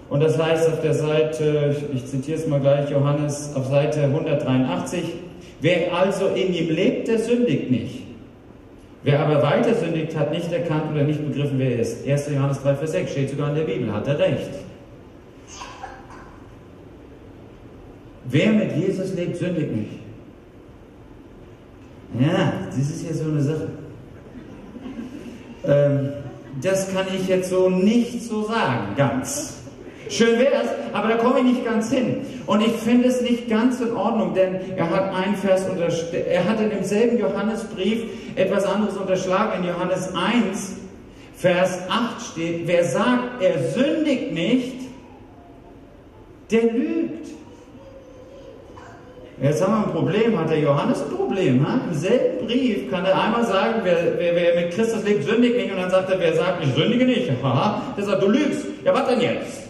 Und 0.08 0.22
das 0.22 0.38
heißt 0.38 0.68
auf 0.68 0.80
der 0.80 0.94
Seite, 0.94 1.76
ich 1.94 2.06
zitiere 2.06 2.38
es 2.38 2.46
mal 2.46 2.60
gleich, 2.60 2.90
Johannes 2.90 3.52
auf 3.54 3.66
Seite 3.66 4.04
183, 4.04 5.04
wer 5.60 5.94
also 5.94 6.28
in 6.28 6.52
ihm 6.54 6.70
lebt, 6.70 7.08
der 7.08 7.18
sündigt 7.18 7.70
nicht. 7.70 8.02
Wer 9.02 9.20
aber 9.20 9.42
weiter 9.42 9.74
sündigt, 9.74 10.16
hat 10.16 10.32
nicht 10.32 10.50
erkannt 10.50 10.90
oder 10.90 11.04
nicht 11.04 11.22
begriffen, 11.26 11.58
wer 11.58 11.72
er 11.72 11.80
ist. 11.80 12.08
1. 12.08 12.30
Johannes 12.30 12.62
3, 12.62 12.74
Vers 12.76 12.92
6 12.92 13.10
steht 13.10 13.30
sogar 13.30 13.50
in 13.50 13.56
der 13.56 13.64
Bibel, 13.64 13.92
hat 13.92 14.06
er 14.08 14.18
recht. 14.18 14.50
Wer 18.24 18.52
mit 18.52 18.74
Jesus 18.76 19.14
lebt, 19.14 19.36
sündigt 19.36 19.76
nicht. 19.76 19.90
Ja, 22.18 22.54
das 22.68 22.78
ist 22.78 23.06
ja 23.06 23.14
so 23.14 23.24
eine 23.24 23.42
Sache. 23.42 23.68
Ähm, 25.66 26.12
das 26.62 26.92
kann 26.92 27.06
ich 27.14 27.28
jetzt 27.28 27.50
so 27.50 27.68
nicht 27.68 28.22
so 28.22 28.44
sagen, 28.44 28.94
ganz. 28.96 29.58
Schön 30.08 30.38
wäre 30.38 30.54
es, 30.62 30.68
aber 30.92 31.08
da 31.08 31.16
komme 31.16 31.40
ich 31.40 31.44
nicht 31.44 31.64
ganz 31.64 31.90
hin. 31.90 32.26
Und 32.46 32.60
ich 32.60 32.72
finde 32.72 33.08
es 33.08 33.20
nicht 33.20 33.48
ganz 33.48 33.80
in 33.80 33.94
Ordnung, 33.96 34.34
denn 34.34 34.56
er 34.76 34.90
hat 34.90 35.14
einen 35.14 35.36
Vers 35.36 35.66
er 36.28 36.48
hat 36.48 36.60
in 36.60 36.70
demselben 36.70 37.18
Johannesbrief 37.18 38.04
etwas 38.36 38.64
anderes 38.64 38.96
unterschlagen. 38.96 39.62
In 39.62 39.68
Johannes 39.68 40.10
1, 40.14 40.76
Vers 41.36 41.80
8 41.88 42.32
steht, 42.32 42.66
wer 42.66 42.84
sagt, 42.84 43.42
er 43.42 43.58
sündigt 43.72 44.32
nicht, 44.32 44.74
der 46.50 46.72
lügt. 46.72 47.28
Jetzt 49.42 49.62
haben 49.62 49.72
wir 49.72 49.86
ein 49.86 49.92
Problem. 49.92 50.38
Hat 50.38 50.50
der 50.50 50.60
Johannes 50.60 51.02
ein 51.02 51.16
Problem? 51.16 51.62
Ne? 51.62 51.80
Im 51.90 51.94
selben 51.94 52.46
Brief 52.46 52.90
kann 52.90 53.04
er 53.04 53.20
einmal 53.20 53.44
sagen, 53.44 53.80
wer, 53.82 54.16
wer, 54.16 54.36
wer, 54.36 54.54
mit 54.54 54.74
Christus 54.74 55.02
lebt, 55.04 55.24
sündigt 55.24 55.56
nicht. 55.56 55.72
Und 55.72 55.78
dann 55.78 55.90
sagt 55.90 56.10
er, 56.10 56.20
wer 56.20 56.34
sagt, 56.34 56.62
ich 56.64 56.72
sündige 56.74 57.04
nicht. 57.04 57.30
Haha. 57.42 57.82
Der 57.96 58.04
sagt, 58.04 58.22
du 58.22 58.28
lügst. 58.28 58.66
Ja, 58.84 58.94
was 58.94 59.08
denn 59.08 59.20
jetzt? 59.20 59.63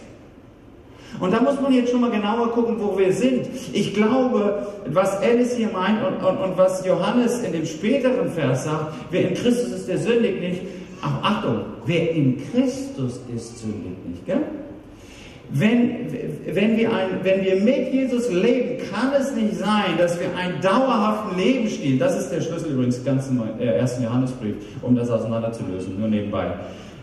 Und 1.19 1.31
da 1.31 1.41
muss 1.41 1.61
man 1.61 1.73
jetzt 1.73 1.91
schon 1.91 2.01
mal 2.01 2.11
genauer 2.11 2.51
gucken, 2.51 2.75
wo 2.79 2.97
wir 2.97 3.13
sind. 3.13 3.47
Ich 3.73 3.93
glaube, 3.93 4.67
was 4.87 5.17
Alice 5.21 5.55
hier 5.55 5.69
meint 5.69 5.99
und, 6.05 6.25
und, 6.25 6.37
und 6.37 6.57
was 6.57 6.85
Johannes 6.85 7.41
in 7.41 7.53
dem 7.53 7.65
späteren 7.65 8.29
Vers 8.29 8.65
sagt, 8.65 8.93
wer 9.11 9.29
in 9.29 9.33
Christus 9.33 9.71
ist, 9.71 9.87
der 9.87 9.97
sündigt 9.97 10.41
nicht. 10.41 10.61
Ach, 11.01 11.21
Achtung, 11.21 11.61
wer 11.85 12.11
in 12.11 12.41
Christus 12.51 13.19
ist, 13.33 13.59
sündigt 13.59 14.07
nicht. 14.07 14.25
Gell? 14.25 14.41
Wenn, 15.51 16.11
wenn, 16.47 16.75
wir 16.75 16.91
ein, 16.91 17.19
wenn 17.21 17.45
wir 17.45 17.57
mit 17.57 17.93
Jesus 17.93 18.31
leben, 18.31 18.83
kann 18.91 19.11
es 19.17 19.35
nicht 19.35 19.55
sein, 19.55 19.97
dass 19.97 20.19
wir 20.19 20.35
einen 20.35 20.59
dauerhaften 20.59 21.37
Lebensstil, 21.37 21.99
das 21.99 22.17
ist 22.19 22.29
der 22.29 22.41
Schlüssel 22.41 22.71
übrigens 22.71 23.03
ganz 23.05 23.27
im 23.27 23.41
ersten 23.59 24.03
Johannesbrief, 24.03 24.55
um 24.81 24.95
das 24.95 25.09
auseinanderzulösen, 25.11 25.99
nur 25.99 26.07
nebenbei. 26.07 26.51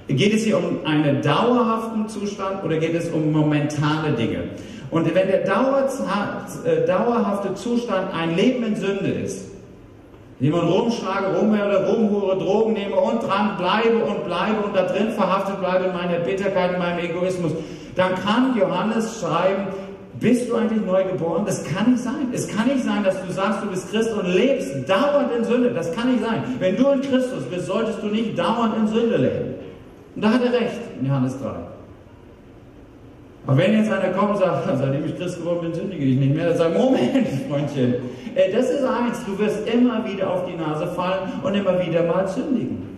Geht 0.08 0.34
es 0.34 0.44
hier 0.44 0.58
um 0.58 0.84
einen 0.84 1.22
dauerhaften 1.22 2.08
Zustand 2.08 2.64
oder 2.64 2.78
geht 2.78 2.94
es 2.94 3.08
um 3.10 3.32
momentane 3.32 4.12
Dinge? 4.16 4.44
Und 4.90 5.06
wenn 5.14 5.26
der 5.26 5.42
äh, 5.42 6.86
dauerhafte 6.86 7.54
Zustand 7.54 8.12
ein 8.14 8.36
Leben 8.36 8.64
in 8.64 8.76
Sünde 8.76 9.10
ist, 9.10 9.52
jemand 10.38 10.64
rumschlage, 10.64 11.38
rumhöre, 11.38 11.88
rumhure, 11.88 12.36
Drogen 12.36 12.74
nehme 12.74 12.96
und 12.96 13.22
dran 13.22 13.56
bleibe 13.56 14.04
und 14.04 14.24
bleibe 14.24 14.60
und 14.64 14.76
da 14.76 14.82
drin 14.82 15.12
verhaftet 15.12 15.60
bleibe 15.60 15.86
in 15.86 15.92
meiner 15.92 16.18
Bitterkeit, 16.18 16.72
in 16.72 16.78
meinem 16.78 16.98
Egoismus, 16.98 17.52
dann 17.94 18.14
kann 18.16 18.56
Johannes 18.58 19.20
schreiben, 19.20 19.68
bist 20.20 20.48
du 20.48 20.56
eigentlich 20.56 20.84
neu 20.84 21.04
geboren? 21.04 21.44
Das 21.46 21.64
kann 21.64 21.92
nicht 21.92 22.02
sein. 22.02 22.28
Es 22.32 22.46
kann 22.46 22.68
nicht 22.68 22.84
sein, 22.84 23.02
dass 23.02 23.16
du 23.24 23.32
sagst, 23.32 23.62
du 23.62 23.68
bist 23.68 23.90
Christ 23.90 24.12
und 24.12 24.26
lebst 24.26 24.88
dauernd 24.88 25.32
in 25.36 25.44
Sünde. 25.44 25.70
Das 25.70 25.92
kann 25.94 26.12
nicht 26.12 26.22
sein. 26.22 26.44
Wenn 26.58 26.76
du 26.76 26.90
in 26.90 27.00
Christus 27.00 27.44
bist, 27.50 27.66
solltest 27.66 28.02
du 28.02 28.06
nicht 28.06 28.38
dauernd 28.38 28.76
in 28.76 28.86
Sünde 28.86 29.16
leben. 29.16 29.51
Und 30.14 30.22
da 30.22 30.32
hat 30.32 30.44
er 30.44 30.52
recht 30.52 30.80
in 31.00 31.06
Johannes 31.06 31.38
3. 31.40 31.48
Aber 33.46 33.56
wenn 33.56 33.74
jetzt 33.74 33.90
einer 33.90 34.12
kommt 34.12 34.30
und 34.30 34.38
sagt, 34.38 34.68
seitdem 34.78 35.04
ich 35.04 35.16
Christ 35.16 35.38
geworden 35.38 35.60
bin, 35.62 35.74
sündige 35.74 36.04
ich 36.04 36.18
nicht 36.18 36.34
mehr, 36.34 36.48
dann 36.48 36.56
sagt, 36.56 36.76
Moment, 36.76 37.28
Freundchen, 37.48 37.94
das 38.34 38.70
ist 38.70 38.84
eins, 38.84 39.24
du 39.26 39.38
wirst 39.38 39.66
immer 39.68 40.04
wieder 40.04 40.30
auf 40.30 40.46
die 40.46 40.56
Nase 40.56 40.86
fallen 40.86 41.32
und 41.42 41.54
immer 41.54 41.84
wieder 41.84 42.02
mal 42.04 42.26
sündigen. 42.28 42.92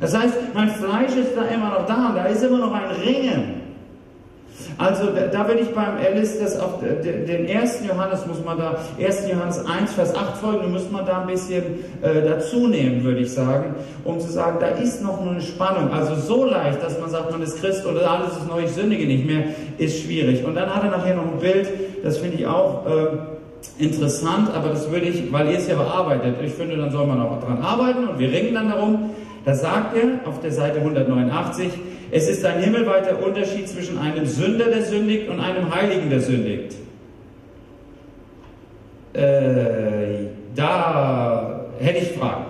Das 0.00 0.16
heißt, 0.16 0.34
mein 0.54 0.70
Fleisch 0.70 1.14
ist 1.14 1.36
da 1.36 1.44
immer 1.44 1.70
noch 1.70 1.86
da 1.86 2.08
und 2.08 2.16
da 2.16 2.24
ist 2.24 2.42
immer 2.42 2.58
noch 2.58 2.72
ein 2.72 2.90
Ringen. 2.90 3.63
Also 4.78 5.06
da, 5.06 5.26
da 5.26 5.48
würde 5.48 5.62
ich 5.62 5.74
beim 5.74 5.96
Alice 5.96 6.38
das 6.38 6.58
auf 6.58 6.80
den 6.80 7.46
ersten 7.46 7.86
Johannes 7.86 8.26
muss 8.26 8.44
man 8.44 8.58
da, 8.58 8.78
1. 8.98 9.28
Johannes 9.30 9.64
1, 9.64 9.92
Vers 9.92 10.14
8 10.14 10.36
folgen, 10.36 10.72
muss 10.72 10.90
man 10.90 11.06
da 11.06 11.20
ein 11.20 11.26
bisschen 11.26 11.62
äh, 12.02 12.22
dazu 12.22 12.68
nehmen, 12.68 13.04
würde 13.04 13.20
ich 13.20 13.32
sagen, 13.32 13.74
um 14.04 14.20
zu 14.20 14.30
sagen, 14.30 14.58
da 14.60 14.68
ist 14.68 15.02
noch 15.02 15.20
eine 15.20 15.40
Spannung. 15.40 15.92
Also 15.92 16.14
so 16.14 16.44
leicht, 16.44 16.82
dass 16.82 17.00
man 17.00 17.10
sagt, 17.10 17.30
man 17.30 17.42
ist 17.42 17.60
Christ 17.60 17.84
oder 17.86 18.10
alles 18.10 18.32
ist 18.32 18.48
neu, 18.48 18.64
ich 18.64 18.70
sündige 18.70 19.06
nicht 19.06 19.26
mehr, 19.26 19.44
ist 19.78 20.02
schwierig. 20.02 20.44
Und 20.44 20.54
dann 20.54 20.74
hat 20.74 20.82
er 20.82 20.90
nachher 20.90 21.14
noch 21.14 21.32
ein 21.32 21.38
Bild, 21.40 21.68
das 22.02 22.18
finde 22.18 22.38
ich 22.38 22.46
auch 22.46 22.86
äh, 22.86 23.82
interessant, 23.82 24.50
aber 24.54 24.68
das 24.70 24.90
würde 24.90 25.06
ich, 25.06 25.32
weil 25.32 25.50
ihr 25.50 25.58
es 25.58 25.68
ja 25.68 25.76
bearbeitet, 25.76 26.36
ich 26.44 26.52
finde, 26.52 26.76
dann 26.76 26.90
soll 26.90 27.06
man 27.06 27.20
auch 27.20 27.42
dran 27.42 27.60
arbeiten 27.62 28.08
und 28.08 28.18
wir 28.18 28.30
ringen 28.30 28.54
dann 28.54 28.70
darum. 28.70 29.10
Da 29.44 29.54
sagt 29.54 29.94
er 29.94 30.26
auf 30.26 30.40
der 30.40 30.52
Seite 30.52 30.78
189, 30.78 31.70
es 32.14 32.28
ist 32.28 32.44
ein 32.44 32.62
himmelweiter 32.62 33.20
Unterschied 33.20 33.68
zwischen 33.68 33.98
einem 33.98 34.24
Sünder, 34.24 34.66
der 34.66 34.82
sündigt, 34.82 35.28
und 35.28 35.40
einem 35.40 35.74
Heiligen, 35.74 36.10
der 36.10 36.20
sündigt. 36.20 36.76
Äh, 39.14 40.28
da 40.54 41.66
hätte 41.80 41.98
ich 41.98 42.12
Fragen. 42.12 42.44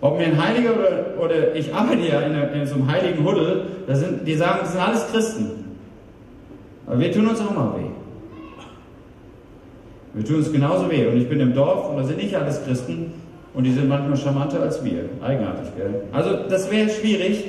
Ob 0.00 0.16
mir 0.16 0.24
ein 0.24 0.42
Heiliger 0.42 0.70
oder, 0.70 1.22
oder 1.22 1.54
ich 1.54 1.74
arbeite 1.74 2.08
ja 2.08 2.20
in, 2.22 2.60
in, 2.62 2.66
so 2.66 2.76
einem 2.76 2.90
heiligen 2.90 3.22
Huddel, 3.22 3.66
da 3.86 3.94
sind, 3.94 4.26
die 4.26 4.34
sagen, 4.34 4.60
das 4.62 4.72
sind 4.72 4.80
alles 4.80 5.12
Christen. 5.12 5.76
Aber 6.86 6.98
wir 6.98 7.12
tun 7.12 7.28
uns 7.28 7.38
auch 7.40 7.54
mal 7.54 7.74
weh. 7.76 7.90
Wir 10.14 10.24
tun 10.24 10.36
uns 10.36 10.50
genauso 10.50 10.90
weh. 10.90 11.06
Und 11.06 11.18
ich 11.18 11.28
bin 11.28 11.38
im 11.38 11.54
Dorf 11.54 11.90
und 11.90 11.98
da 11.98 12.04
sind 12.04 12.16
nicht 12.16 12.34
alles 12.34 12.64
Christen. 12.64 13.12
Und 13.54 13.64
die 13.64 13.72
sind 13.72 13.88
manchmal 13.88 14.16
charmanter 14.16 14.60
als 14.62 14.82
wir. 14.84 15.04
Eigenartig, 15.22 15.76
gell? 15.76 16.02
Also 16.12 16.48
das 16.48 16.70
wäre 16.70 16.88
schwierig. 16.88 17.44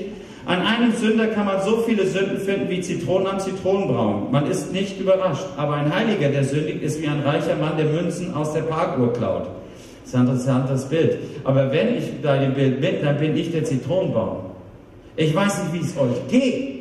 An 0.46 0.62
einem 0.62 0.92
Sünder 0.92 1.28
kann 1.28 1.46
man 1.46 1.62
so 1.62 1.78
viele 1.78 2.06
Sünden 2.06 2.38
finden 2.38 2.70
wie 2.70 2.82
Zitronen 2.82 3.28
am 3.28 3.40
Zitronenbraun. 3.40 4.30
Man 4.30 4.46
ist 4.48 4.74
nicht 4.74 5.00
überrascht. 5.00 5.46
Aber 5.56 5.76
ein 5.76 5.94
Heiliger, 5.94 6.28
der 6.30 6.44
sündigt, 6.44 6.84
ist 6.84 7.02
wie 7.02 7.08
ein 7.08 7.22
reicher 7.22 7.56
Mann, 7.56 7.78
der 7.78 7.86
Münzen 7.86 8.34
aus 8.34 8.52
der 8.52 8.64
Parkuhr 8.64 9.14
klaut. 9.14 9.48
Das 10.02 10.10
ist 10.10 10.16
ein 10.16 10.22
interessantes 10.24 10.86
Bild. 10.86 11.18
Aber 11.46 11.72
wenn 11.72 11.96
ich 11.96 12.22
da 12.22 12.36
im 12.36 12.54
Bild 12.54 12.82
bin, 12.82 12.96
dann 13.02 13.18
bin 13.18 13.38
ich 13.38 13.52
der 13.52 13.64
Zitronenbaum. 13.64 14.40
Ich 15.16 15.34
weiß 15.34 15.64
nicht, 15.64 15.74
wie 15.74 15.86
es 15.86 15.98
euch 15.98 16.28
geht. 16.28 16.74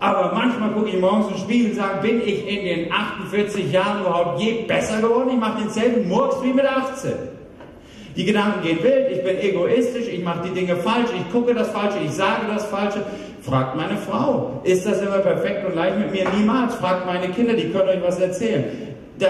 Aber 0.00 0.34
manchmal 0.34 0.70
gucke 0.72 0.88
ich 0.88 1.00
morgens 1.00 1.28
im 1.28 1.38
Spiegel 1.38 1.70
und 1.70 1.76
sage, 1.76 2.02
bin 2.02 2.20
ich 2.20 2.48
in 2.48 2.64
den 2.64 2.92
48 2.92 3.70
Jahren 3.70 4.00
überhaupt 4.00 4.40
je 4.40 4.64
besser 4.66 5.00
geworden? 5.00 5.30
Ich 5.32 5.38
mache 5.38 5.62
denselben 5.62 6.08
Murks 6.08 6.42
wie 6.42 6.52
mit 6.52 6.66
18. 6.66 7.12
Die 8.16 8.24
Gedanken 8.24 8.62
gehen 8.62 8.78
wild, 8.82 9.10
ich 9.10 9.24
bin 9.24 9.40
egoistisch, 9.40 10.06
ich 10.08 10.22
mache 10.22 10.48
die 10.48 10.54
Dinge 10.54 10.76
falsch, 10.76 11.10
ich 11.16 11.32
gucke 11.32 11.52
das 11.52 11.68
Falsche, 11.70 11.98
ich 12.04 12.12
sage 12.12 12.42
das 12.52 12.64
Falsche. 12.66 13.00
Fragt 13.42 13.76
meine 13.76 13.96
Frau, 13.96 14.60
ist 14.62 14.86
das 14.86 15.02
immer 15.02 15.18
perfekt 15.18 15.66
und 15.66 15.74
leicht 15.74 15.98
mit 15.98 16.12
mir? 16.12 16.24
Niemals. 16.38 16.76
Fragt 16.76 17.06
meine 17.06 17.28
Kinder, 17.28 17.54
die 17.54 17.70
können 17.70 17.88
euch 17.88 18.02
was 18.02 18.20
erzählen. 18.20 18.64
Da, 19.18 19.26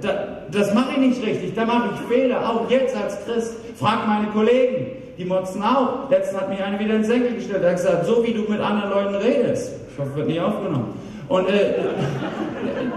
da, 0.00 0.38
das 0.50 0.72
mache 0.74 0.92
ich 0.92 0.98
nicht 0.98 1.26
richtig, 1.26 1.54
da 1.54 1.64
mache 1.64 1.90
ich 1.94 2.14
Fehler, 2.14 2.48
auch 2.48 2.70
jetzt 2.70 2.96
als 2.96 3.24
Christ. 3.24 3.56
Fragt 3.76 4.06
meine 4.06 4.28
Kollegen, 4.28 4.86
die 5.18 5.24
motzen 5.24 5.62
auch. 5.62 6.08
Letztens 6.08 6.40
hat 6.40 6.50
mich 6.50 6.62
einer 6.62 6.78
wieder 6.78 6.94
in 6.94 7.02
den 7.02 7.04
Senkel 7.04 7.34
gestellt, 7.34 7.62
er 7.62 7.70
hat 7.70 7.76
gesagt, 7.76 8.06
so 8.06 8.24
wie 8.24 8.32
du 8.32 8.42
mit 8.42 8.60
anderen 8.60 8.90
Leuten 8.90 9.14
redest. 9.16 9.72
Ich 9.92 9.98
hoffe, 9.98 10.14
wird 10.14 10.28
nicht 10.28 10.40
aufgenommen. 10.40 10.94
Und 11.30 11.48
äh, 11.48 11.74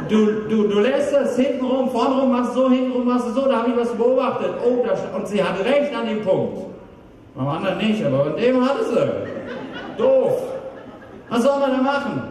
du, 0.10 0.26
du, 0.50 0.68
du 0.68 0.80
lässt 0.80 1.14
das 1.14 1.38
hintenrum, 1.38 1.88
vornrum 1.92 2.32
machst 2.32 2.56
so, 2.56 2.68
hintenrum 2.68 3.06
machst 3.06 3.28
so, 3.36 3.42
da 3.46 3.60
habe 3.60 3.70
ich 3.70 3.78
was 3.78 3.94
beobachtet. 3.94 4.50
Oh, 4.66 4.84
da, 4.84 5.16
und 5.16 5.28
sie 5.28 5.44
hat 5.44 5.64
recht 5.64 5.96
an 5.96 6.08
dem 6.08 6.24
Punkt. 6.24 6.58
Beim 7.36 7.48
anderen 7.48 7.78
nicht, 7.78 8.04
aber 8.04 8.32
bei 8.32 8.42
dem 8.42 8.68
hatte 8.68 8.86
sie. 8.86 10.02
Doof. 10.02 10.42
Was 11.30 11.44
soll 11.44 11.60
man 11.60 11.72
da 11.74 11.82
machen? 11.84 12.24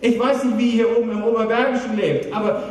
Ich 0.00 0.18
weiß 0.18 0.44
nicht, 0.44 0.56
wie 0.58 0.70
hier 0.70 0.98
oben 0.98 1.10
im 1.12 1.22
Oberbergischen 1.22 1.94
lebt, 1.94 2.34
aber 2.34 2.62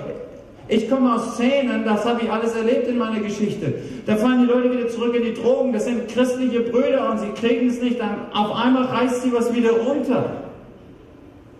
ich 0.68 0.90
komme 0.90 1.14
aus 1.14 1.36
Szenen, 1.36 1.86
das 1.86 2.04
habe 2.04 2.22
ich 2.24 2.32
alles 2.32 2.56
erlebt 2.56 2.88
in 2.88 2.98
meiner 2.98 3.20
Geschichte. 3.20 3.76
Da 4.08 4.16
fallen 4.16 4.42
die 4.42 4.52
Leute 4.52 4.72
wieder 4.72 4.88
zurück 4.88 5.14
in 5.16 5.24
die 5.24 5.36
Drogen, 5.36 5.72
das 5.72 5.86
sind 5.86 6.08
christliche 6.08 6.62
Brüder 6.62 7.12
und 7.12 7.20
sie 7.20 7.30
kriegen 7.40 7.68
es 7.68 7.80
nicht, 7.80 8.00
dann 8.00 8.26
auf 8.34 8.56
einmal 8.56 8.86
reißt 8.86 9.22
sie 9.22 9.32
was 9.32 9.54
wieder 9.54 9.72
runter. 9.72 10.47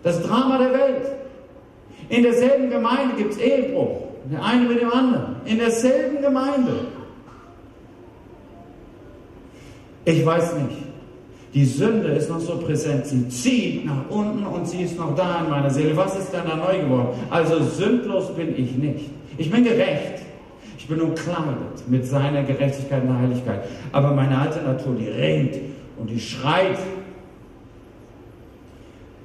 Das 0.02 0.22
Drama 0.22 0.58
der 0.58 0.72
Welt. 0.72 1.10
In 2.08 2.22
derselben 2.22 2.70
Gemeinde 2.70 3.16
gibt 3.16 3.32
es 3.32 3.38
Ehebruch. 3.38 3.98
Der 4.30 4.44
eine 4.44 4.68
mit 4.68 4.80
dem 4.80 4.92
anderen. 4.92 5.36
In 5.44 5.58
derselben 5.58 6.22
Gemeinde. 6.22 6.72
Ich 10.04 10.24
weiß 10.24 10.54
nicht. 10.54 10.88
Die 11.54 11.64
Sünde 11.64 12.08
ist 12.08 12.28
noch 12.30 12.40
so 12.40 12.58
präsent. 12.58 13.06
Sie 13.06 13.28
zieht 13.28 13.86
nach 13.86 14.08
unten 14.10 14.46
und 14.46 14.68
sie 14.68 14.82
ist 14.82 14.98
noch 14.98 15.14
da 15.14 15.42
in 15.44 15.50
meiner 15.50 15.70
Seele. 15.70 15.96
Was 15.96 16.18
ist 16.18 16.32
denn 16.32 16.42
da 16.46 16.56
neu 16.56 16.82
geworden? 16.82 17.08
Also 17.30 17.62
sündlos 17.62 18.34
bin 18.34 18.52
ich 18.56 18.76
nicht. 18.76 19.10
Ich 19.38 19.50
bin 19.50 19.64
gerecht. 19.64 20.22
Ich 20.78 20.86
bin 20.86 21.00
umkleidet 21.00 21.88
mit 21.88 22.06
seiner 22.06 22.42
Gerechtigkeit 22.42 23.02
und 23.02 23.18
Heiligkeit. 23.18 23.64
Aber 23.92 24.12
meine 24.12 24.38
alte 24.38 24.62
Natur, 24.62 24.94
die 24.98 25.08
ringt 25.08 25.56
und 25.98 26.08
die 26.08 26.20
schreit 26.20 26.78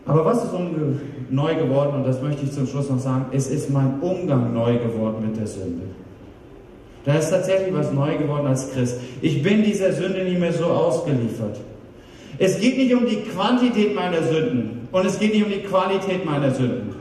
aber 0.05 0.25
was 0.25 0.43
ist 0.43 0.51
neu 1.29 1.55
geworden, 1.55 1.95
und 1.95 2.07
das 2.07 2.21
möchte 2.21 2.43
ich 2.43 2.51
zum 2.51 2.67
Schluss 2.67 2.89
noch 2.89 2.99
sagen, 2.99 3.25
es 3.31 3.47
ist 3.47 3.69
mein 3.69 3.99
Umgang 4.01 4.53
neu 4.53 4.77
geworden 4.77 5.25
mit 5.25 5.37
der 5.37 5.47
Sünde. 5.47 5.83
Da 7.05 7.15
ist 7.15 7.29
tatsächlich 7.29 7.73
was 7.73 7.91
neu 7.91 8.17
geworden 8.17 8.47
als 8.47 8.71
Christ. 8.71 8.99
Ich 9.21 9.43
bin 9.43 9.63
dieser 9.63 9.91
Sünde 9.91 10.23
nicht 10.23 10.39
mehr 10.39 10.53
so 10.53 10.65
ausgeliefert. 10.65 11.59
Es 12.37 12.59
geht 12.59 12.77
nicht 12.77 12.93
um 12.93 13.05
die 13.05 13.21
Quantität 13.21 13.95
meiner 13.95 14.23
Sünden 14.23 14.87
und 14.91 15.05
es 15.05 15.19
geht 15.19 15.33
nicht 15.33 15.45
um 15.45 15.51
die 15.51 15.59
Qualität 15.59 16.25
meiner 16.25 16.51
Sünden. 16.51 16.95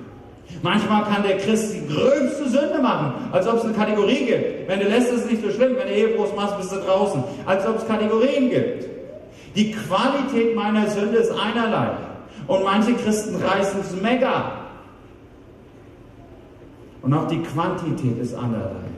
Manchmal 0.61 1.05
kann 1.05 1.23
der 1.23 1.39
Christ 1.39 1.75
die 1.75 1.93
gröbste 1.93 2.49
Sünde 2.49 2.81
machen, 2.83 3.15
als 3.33 3.47
ob 3.49 3.57
es 3.57 3.65
eine 3.65 3.73
Kategorie 3.73 4.27
gibt. 4.27 4.69
Wenn 4.69 4.81
du 4.81 4.87
lässt, 4.87 5.11
ist 5.13 5.25
es 5.25 5.31
nicht 5.31 5.43
so 5.43 5.51
schlimm. 5.51 5.77
Wenn 5.79 5.89
du 5.89 5.95
Ehebruch 5.95 6.37
machst, 6.37 6.59
bist 6.59 6.73
du 6.73 6.77
draußen. 6.77 7.23
Als 7.47 7.67
ob 7.67 7.79
es 7.79 7.87
Kategorien 7.87 8.51
gibt. 8.51 8.87
Die 9.57 9.73
Qualität 9.73 10.55
meiner 10.55 10.89
Sünde 10.89 11.19
ist 11.19 11.33
einerlei. 11.33 11.91
Und 12.47 12.65
manche 12.65 12.95
Christen 12.95 13.37
reißen 13.37 13.81
es 13.81 14.01
mega. 14.01 14.53
Und 17.03 17.15
auch 17.15 17.27
die 17.27 17.43
Quantität 17.43 18.19
ist 18.19 18.35
andererlei. 18.35 18.93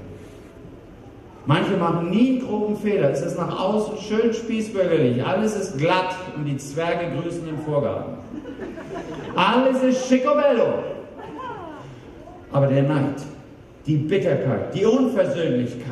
Manche 1.46 1.76
machen 1.76 2.10
nie 2.10 2.40
einen 2.40 2.48
groben 2.48 2.76
Fehler. 2.76 3.10
Es 3.10 3.20
ist 3.20 3.36
nach 3.36 3.58
außen 3.60 3.98
schön 3.98 4.32
spießbürgerlich. 4.32 5.24
Alles 5.24 5.56
ist 5.56 5.76
glatt 5.76 6.16
und 6.36 6.46
die 6.46 6.56
Zwerge 6.56 7.16
grüßen 7.16 7.46
im 7.46 7.58
Vorgarten. 7.58 8.14
Alles 9.36 9.82
ist 9.82 10.08
schicobello. 10.08 10.84
Aber 12.50 12.66
der 12.68 12.84
Neid, 12.84 13.16
die 13.86 13.96
Bitterkeit, 13.96 14.74
die 14.74 14.86
Unversöhnlichkeit 14.86 15.82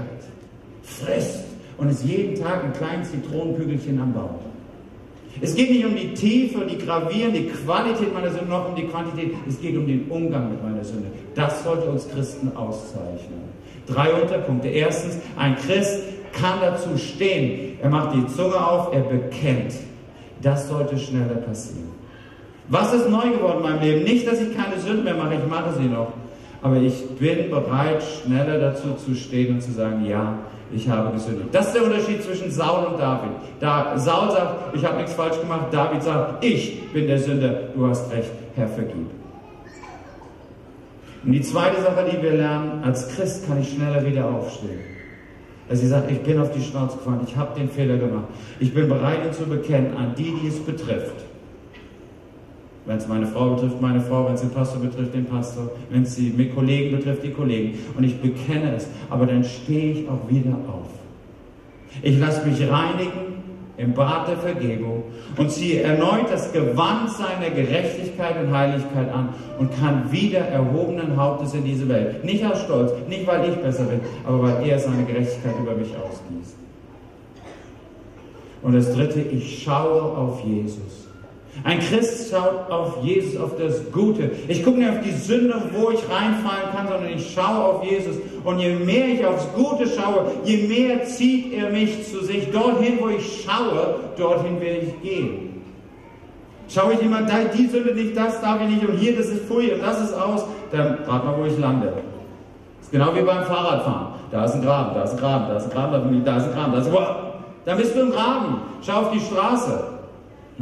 frisst 0.83 1.45
und 1.77 1.91
ist 1.91 2.05
jeden 2.05 2.41
Tag 2.41 2.65
ein 2.65 2.73
kleines 2.73 3.11
Zitronenpügelchen 3.11 4.01
am 4.01 4.13
Baum. 4.13 4.52
Es 5.41 5.55
geht 5.55 5.71
nicht 5.71 5.85
um 5.85 5.97
die 5.97 6.13
Tiefe 6.15 6.59
und 6.59 6.71
die 6.71 6.79
Gravierung, 6.79 7.33
die 7.33 7.47
Qualität 7.47 8.13
meiner 8.13 8.31
Sünde, 8.31 8.47
noch 8.47 8.69
um 8.69 8.75
die 8.75 8.87
Quantität. 8.87 9.33
Es 9.49 9.61
geht 9.61 9.77
um 9.77 9.87
den 9.87 10.07
Umgang 10.09 10.51
mit 10.51 10.63
meiner 10.63 10.85
Sünde. 10.85 11.09
Das 11.35 11.65
sollte 11.65 11.91
uns 11.91 12.09
Christen 12.09 12.53
auszeichnen. 12.55 13.41
Drei 13.87 14.13
Unterpunkte. 14.13 14.69
Erstens, 14.69 15.19
ein 15.37 15.57
Christ 15.57 16.03
kann 16.33 16.61
dazu 16.61 16.97
stehen. 16.97 17.79
Er 17.83 17.91
macht 17.91 18.15
die 18.15 18.27
Zunge 18.27 18.55
auf, 18.55 18.93
er 18.95 19.01
bekennt. 19.01 19.75
Das 20.43 20.69
sollte 20.69 20.99
schneller 20.99 21.37
passieren. 21.37 21.91
Was 22.69 22.95
ist 22.95 23.09
neu 23.09 23.31
geworden 23.31 23.59
in 23.59 23.63
meinem 23.63 23.83
Leben? 23.83 24.05
Nicht, 24.05 24.27
dass 24.27 24.41
ich 24.41 24.57
keine 24.57 24.79
Sünden 24.79 25.05
mehr 25.05 25.15
mache, 25.15 25.35
ich 25.35 25.51
mache 25.51 25.73
sie 25.79 25.89
noch. 25.89 26.13
Aber 26.63 26.77
ich 26.77 26.95
bin 27.19 27.51
bereit, 27.51 28.03
schneller 28.03 28.59
dazu 28.59 28.95
zu 28.95 29.15
stehen 29.15 29.55
und 29.55 29.63
zu 29.63 29.73
sagen, 29.73 30.07
ja, 30.07 30.39
ich 30.75 30.89
habe 30.89 31.13
gesündigt. 31.13 31.49
Das 31.53 31.69
ist 31.69 31.75
der 31.75 31.85
Unterschied 31.85 32.23
zwischen 32.23 32.51
Saul 32.51 32.87
und 32.87 32.99
David. 32.99 33.31
Da 33.61 33.99
Saul 33.99 34.31
sagt, 34.31 34.75
ich 34.75 34.85
habe 34.85 34.97
nichts 34.97 35.13
falsch 35.13 35.39
gemacht, 35.41 35.67
David 35.71 36.03
sagt, 36.03 36.45
ich 36.45 36.91
bin 36.93 37.07
der 37.07 37.19
Sünder, 37.19 37.69
du 37.75 37.87
hast 37.87 38.11
recht, 38.13 38.31
Herr, 38.55 38.69
vergib. 38.69 39.11
Und 41.25 41.33
die 41.33 41.43
zweite 41.43 41.81
Sache, 41.81 42.05
die 42.11 42.23
wir 42.23 42.33
lernen, 42.33 42.83
als 42.85 43.09
Christ 43.15 43.47
kann 43.47 43.61
ich 43.61 43.71
schneller 43.71 44.05
wieder 44.05 44.29
aufstehen. 44.29 44.81
Also 45.69 45.83
sie 45.83 45.89
sagt, 45.89 46.11
ich 46.11 46.21
bin 46.21 46.41
auf 46.41 46.51
die 46.53 46.61
Schnauze 46.61 46.99
gefahren, 46.99 47.21
ich 47.27 47.37
habe 47.37 47.59
den 47.59 47.71
Fehler 47.71 47.97
gemacht. 47.97 48.27
Ich 48.59 48.75
bin 48.75 48.89
bereit, 48.89 49.25
ihn 49.25 49.33
zu 49.33 49.45
bekennen 49.45 49.97
an 49.97 50.15
die, 50.17 50.35
die 50.43 50.49
es 50.49 50.59
betrifft. 50.59 51.15
Wenn 52.85 52.97
es 52.97 53.07
meine 53.07 53.27
Frau 53.27 53.51
betrifft, 53.51 53.81
meine 53.81 54.01
Frau, 54.01 54.27
wenn 54.27 54.35
es 54.35 54.41
den 54.41 54.51
Pastor 54.51 54.81
betrifft, 54.81 55.15
den 55.15 55.27
Pastor, 55.27 55.71
wenn 55.91 56.03
es 56.03 56.17
die 56.17 56.51
Kollegen 56.53 56.97
betrifft, 56.97 57.23
die 57.23 57.31
Kollegen. 57.31 57.79
Und 57.97 58.03
ich 58.03 58.21
bekenne 58.21 58.75
es, 58.77 58.89
aber 59.09 59.27
dann 59.27 59.45
stehe 59.45 59.93
ich 59.93 60.09
auch 60.09 60.29
wieder 60.29 60.57
auf. 60.69 60.89
Ich 62.03 62.19
lasse 62.19 62.47
mich 62.47 62.61
reinigen 62.69 63.33
im 63.77 63.95
Bad 63.95 64.29
der 64.29 64.37
Vergebung 64.37 65.05
und 65.37 65.51
ziehe 65.51 65.83
erneut 65.83 66.31
das 66.31 66.53
Gewand 66.53 67.11
seiner 67.11 67.51
Gerechtigkeit 67.51 68.37
und 68.43 68.53
Heiligkeit 68.53 69.13
an 69.13 69.31
und 69.59 69.71
kann 69.79 70.11
wieder 70.11 70.41
erhobenen 70.41 71.17
Hauptes 71.17 71.55
in 71.55 71.65
diese 71.65 71.89
Welt. 71.89 72.25
Nicht 72.25 72.45
aus 72.45 72.63
Stolz, 72.63 72.93
nicht 73.09 73.27
weil 73.27 73.49
ich 73.49 73.57
besser 73.57 73.85
bin, 73.85 74.01
aber 74.27 74.43
weil 74.43 74.69
er 74.69 74.79
seine 74.79 75.05
Gerechtigkeit 75.05 75.55
über 75.61 75.75
mich 75.75 75.91
ausgießt. 75.97 76.57
Und 78.63 78.75
das 78.75 78.93
dritte, 78.93 79.21
ich 79.21 79.63
schaue 79.63 80.03
auf 80.03 80.45
Jesus. 80.45 81.02
Ein 81.65 81.81
Christ 81.81 82.31
schaut 82.31 82.71
auf 82.71 83.05
Jesus, 83.05 83.39
auf 83.41 83.57
das 83.57 83.93
Gute. 83.93 84.31
Ich 84.49 84.65
gucke 84.65 84.79
nicht 84.79 84.91
auf 84.91 85.01
die 85.05 85.13
Sünde, 85.13 85.55
wo 85.73 85.91
ich 85.91 86.01
reinfallen 86.09 86.73
kann, 86.75 86.89
sondern 86.89 87.13
ich 87.15 87.33
schaue 87.33 87.65
auf 87.65 87.85
Jesus. 87.85 88.17
Und 88.43 88.59
je 88.59 88.75
mehr 88.75 89.09
ich 89.09 89.25
aufs 89.25 89.47
Gute 89.55 89.87
schaue, 89.87 90.33
je 90.45 90.67
mehr 90.67 91.05
zieht 91.05 91.53
er 91.53 91.71
mich 91.71 92.11
zu 92.11 92.25
sich. 92.25 92.51
Dorthin, 92.51 92.99
wo 93.01 93.09
ich 93.09 93.45
schaue, 93.45 93.97
dorthin 94.17 94.61
werde 94.61 94.87
ich 94.87 95.03
gehen. 95.03 95.63
Schaue 96.69 96.95
ich 96.95 97.03
immer, 97.03 97.21
die 97.23 97.67
Sünde 97.67 97.95
nicht, 97.95 98.17
das 98.17 98.41
darf 98.41 98.61
ich 98.63 98.69
nicht 98.69 98.89
und 98.89 98.97
hier, 98.97 99.15
das 99.15 99.27
ist 99.27 99.45
Pfui 99.45 99.73
und 99.73 99.83
das 99.83 100.01
ist 100.01 100.15
aus, 100.15 100.47
dann 100.71 100.99
rat 101.07 101.25
mal, 101.25 101.35
wo 101.39 101.45
ich 101.45 101.59
lande. 101.59 101.89
Das 102.79 102.87
ist 102.87 102.93
genau 102.93 103.15
wie 103.15 103.21
beim 103.21 103.45
Fahrradfahren. 103.45 104.07
Da 104.31 104.47
ist 104.47 104.55
ein 104.55 104.63
Graben, 104.63 104.95
da 104.95 105.03
ist 105.03 105.13
ein 105.13 105.19
Graben, 105.19 105.49
da 105.49 105.57
ist 105.59 105.65
ein 105.65 105.71
Graben, 105.71 105.93
da 105.93 105.99
ist 105.99 106.45
ein 106.47 106.53
Graben, 106.55 106.73
da 106.73 106.79
ist 106.79 106.87
ein 106.87 106.93
Graben. 106.93 107.17
Dann 107.67 107.77
bist 107.77 107.95
du 107.95 108.01
im 108.01 108.11
Graben. 108.11 108.63
Schau 108.81 109.01
auf 109.01 109.11
die 109.13 109.21
Straße. 109.21 109.92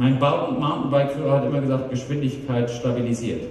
Mein 0.01 0.17
Mountainbike-Führer 0.17 1.31
hat 1.31 1.45
immer 1.45 1.61
gesagt, 1.61 1.91
Geschwindigkeit 1.91 2.71
stabilisiert. 2.71 3.43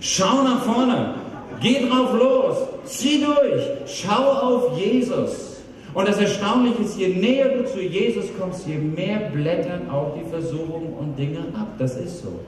Schau 0.00 0.42
nach 0.42 0.64
vorne. 0.64 1.14
Geh 1.60 1.88
drauf 1.88 2.12
los. 2.18 2.56
Zieh 2.86 3.24
durch. 3.24 3.62
Schau 3.86 4.32
auf 4.32 4.76
Jesus. 4.76 5.60
Und 5.94 6.08
das 6.08 6.18
Erstaunliche 6.18 6.82
ist, 6.82 6.98
je 6.98 7.06
näher 7.06 7.56
du 7.56 7.64
zu 7.66 7.80
Jesus 7.80 8.24
kommst, 8.36 8.66
je 8.66 8.78
mehr 8.78 9.30
blättern 9.32 9.88
auch 9.92 10.16
die 10.18 10.28
Versuchungen 10.28 10.92
und 10.98 11.16
Dinge 11.16 11.38
ab. 11.54 11.68
Das 11.78 11.96
ist 11.96 12.24
so. 12.24 12.40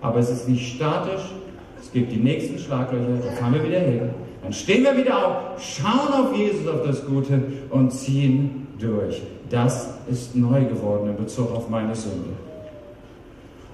Aber 0.00 0.20
es 0.20 0.30
ist 0.30 0.48
nicht 0.48 0.76
statisch. 0.76 1.22
Es 1.80 1.90
gibt 1.90 2.12
die 2.12 2.18
nächsten 2.18 2.60
Schlaglöcher, 2.60 3.24
da 3.24 3.32
fahren 3.40 3.54
wir 3.54 3.64
wieder 3.64 3.80
hin. 3.80 4.10
Dann 4.44 4.52
stehen 4.52 4.84
wir 4.84 4.96
wieder 4.96 5.26
auf, 5.26 5.60
schauen 5.60 6.12
auf 6.12 6.36
Jesus, 6.36 6.68
auf 6.68 6.86
das 6.86 7.04
Gute 7.06 7.42
und 7.70 7.90
ziehen 7.90 8.68
durch. 8.78 9.20
Das 9.50 9.94
ist 10.10 10.34
neu 10.34 10.64
geworden 10.64 11.10
in 11.10 11.16
Bezug 11.16 11.54
auf 11.54 11.68
meine 11.68 11.94
Sünde. 11.94 12.30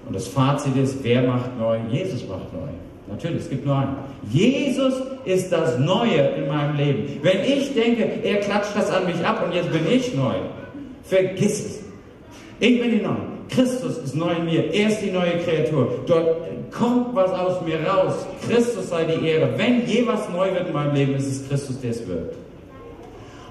Und 0.07 0.15
das 0.15 0.29
Fazit 0.29 0.77
ist, 0.77 1.03
wer 1.03 1.23
macht 1.23 1.59
neu? 1.59 1.79
Jesus 1.91 2.29
macht 2.29 2.53
neu. 2.53 2.69
Natürlich, 3.09 3.43
es 3.43 3.51
gibt 3.51 3.67
nur 3.67 3.77
einen. 3.77 3.97
Jesus 4.31 4.95
ist 5.25 5.53
das 5.53 5.79
Neue 5.79 6.19
in 6.37 6.49
meinem 6.49 6.77
Leben. 6.77 7.21
Wenn 7.23 7.43
ich 7.45 7.75
denke, 7.75 8.05
er 8.23 8.41
klatscht 8.41 8.75
das 8.75 8.91
an 8.91 9.07
mich 9.07 9.25
ab 9.25 9.45
und 9.45 9.55
jetzt 9.55 9.73
bin 9.73 9.87
ich 9.91 10.15
neu, 10.15 10.35
vergiss 11.05 11.67
es. 11.67 11.81
Ich 12.61 12.81
bin 12.81 12.91
die 12.91 13.03
Neue. 13.03 13.33
Christus 13.49 13.99
ist 13.99 14.15
neu 14.15 14.33
in 14.33 14.45
mir. 14.47 14.73
Er 14.73 14.89
ist 14.89 15.01
die 15.01 15.11
neue 15.11 15.39
Kreatur. 15.39 16.01
Dort 16.07 16.37
kommt 16.71 17.15
was 17.15 17.31
aus 17.33 17.61
mir 17.63 17.81
raus. 17.87 18.27
Christus 18.49 18.89
sei 18.89 19.05
die 19.05 19.27
Ehre. 19.27 19.51
Wenn 19.57 19.87
je 19.87 20.07
was 20.07 20.29
neu 20.31 20.53
wird 20.55 20.69
in 20.69 20.73
meinem 20.73 20.95
Leben, 20.95 21.15
ist 21.15 21.27
es 21.27 21.49
Christus, 21.49 21.81
der 21.81 21.91
es 21.91 22.07
wird. 22.07 22.35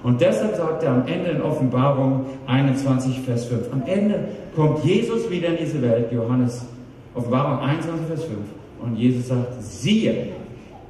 Und 0.04 0.20
deshalb 0.20 0.56
sagt 0.56 0.84
er 0.84 0.92
am 0.92 1.08
Ende 1.08 1.32
in 1.32 1.42
Offenbarung 1.42 2.26
21, 2.48 3.20
Vers 3.22 3.46
5. 3.46 3.72
Am 3.72 3.84
Ende 3.86 4.30
kommt 4.56 4.84
Jesus 4.84 5.30
wieder 5.30 5.50
in 5.50 5.58
diese 5.58 5.82
Welt. 5.82 6.12
Johannes, 6.12 6.66
Offenbarung 7.14 7.60
21, 7.60 8.08
Vers 8.08 8.24
5. 8.24 8.38
Und 8.84 8.96
Jesus 8.96 9.28
sagt, 9.28 9.62
siehe, 9.62 10.30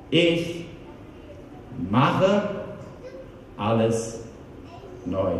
ich 0.10 0.66
mache 1.90 2.50
alles 3.58 4.22
neu. 5.06 5.32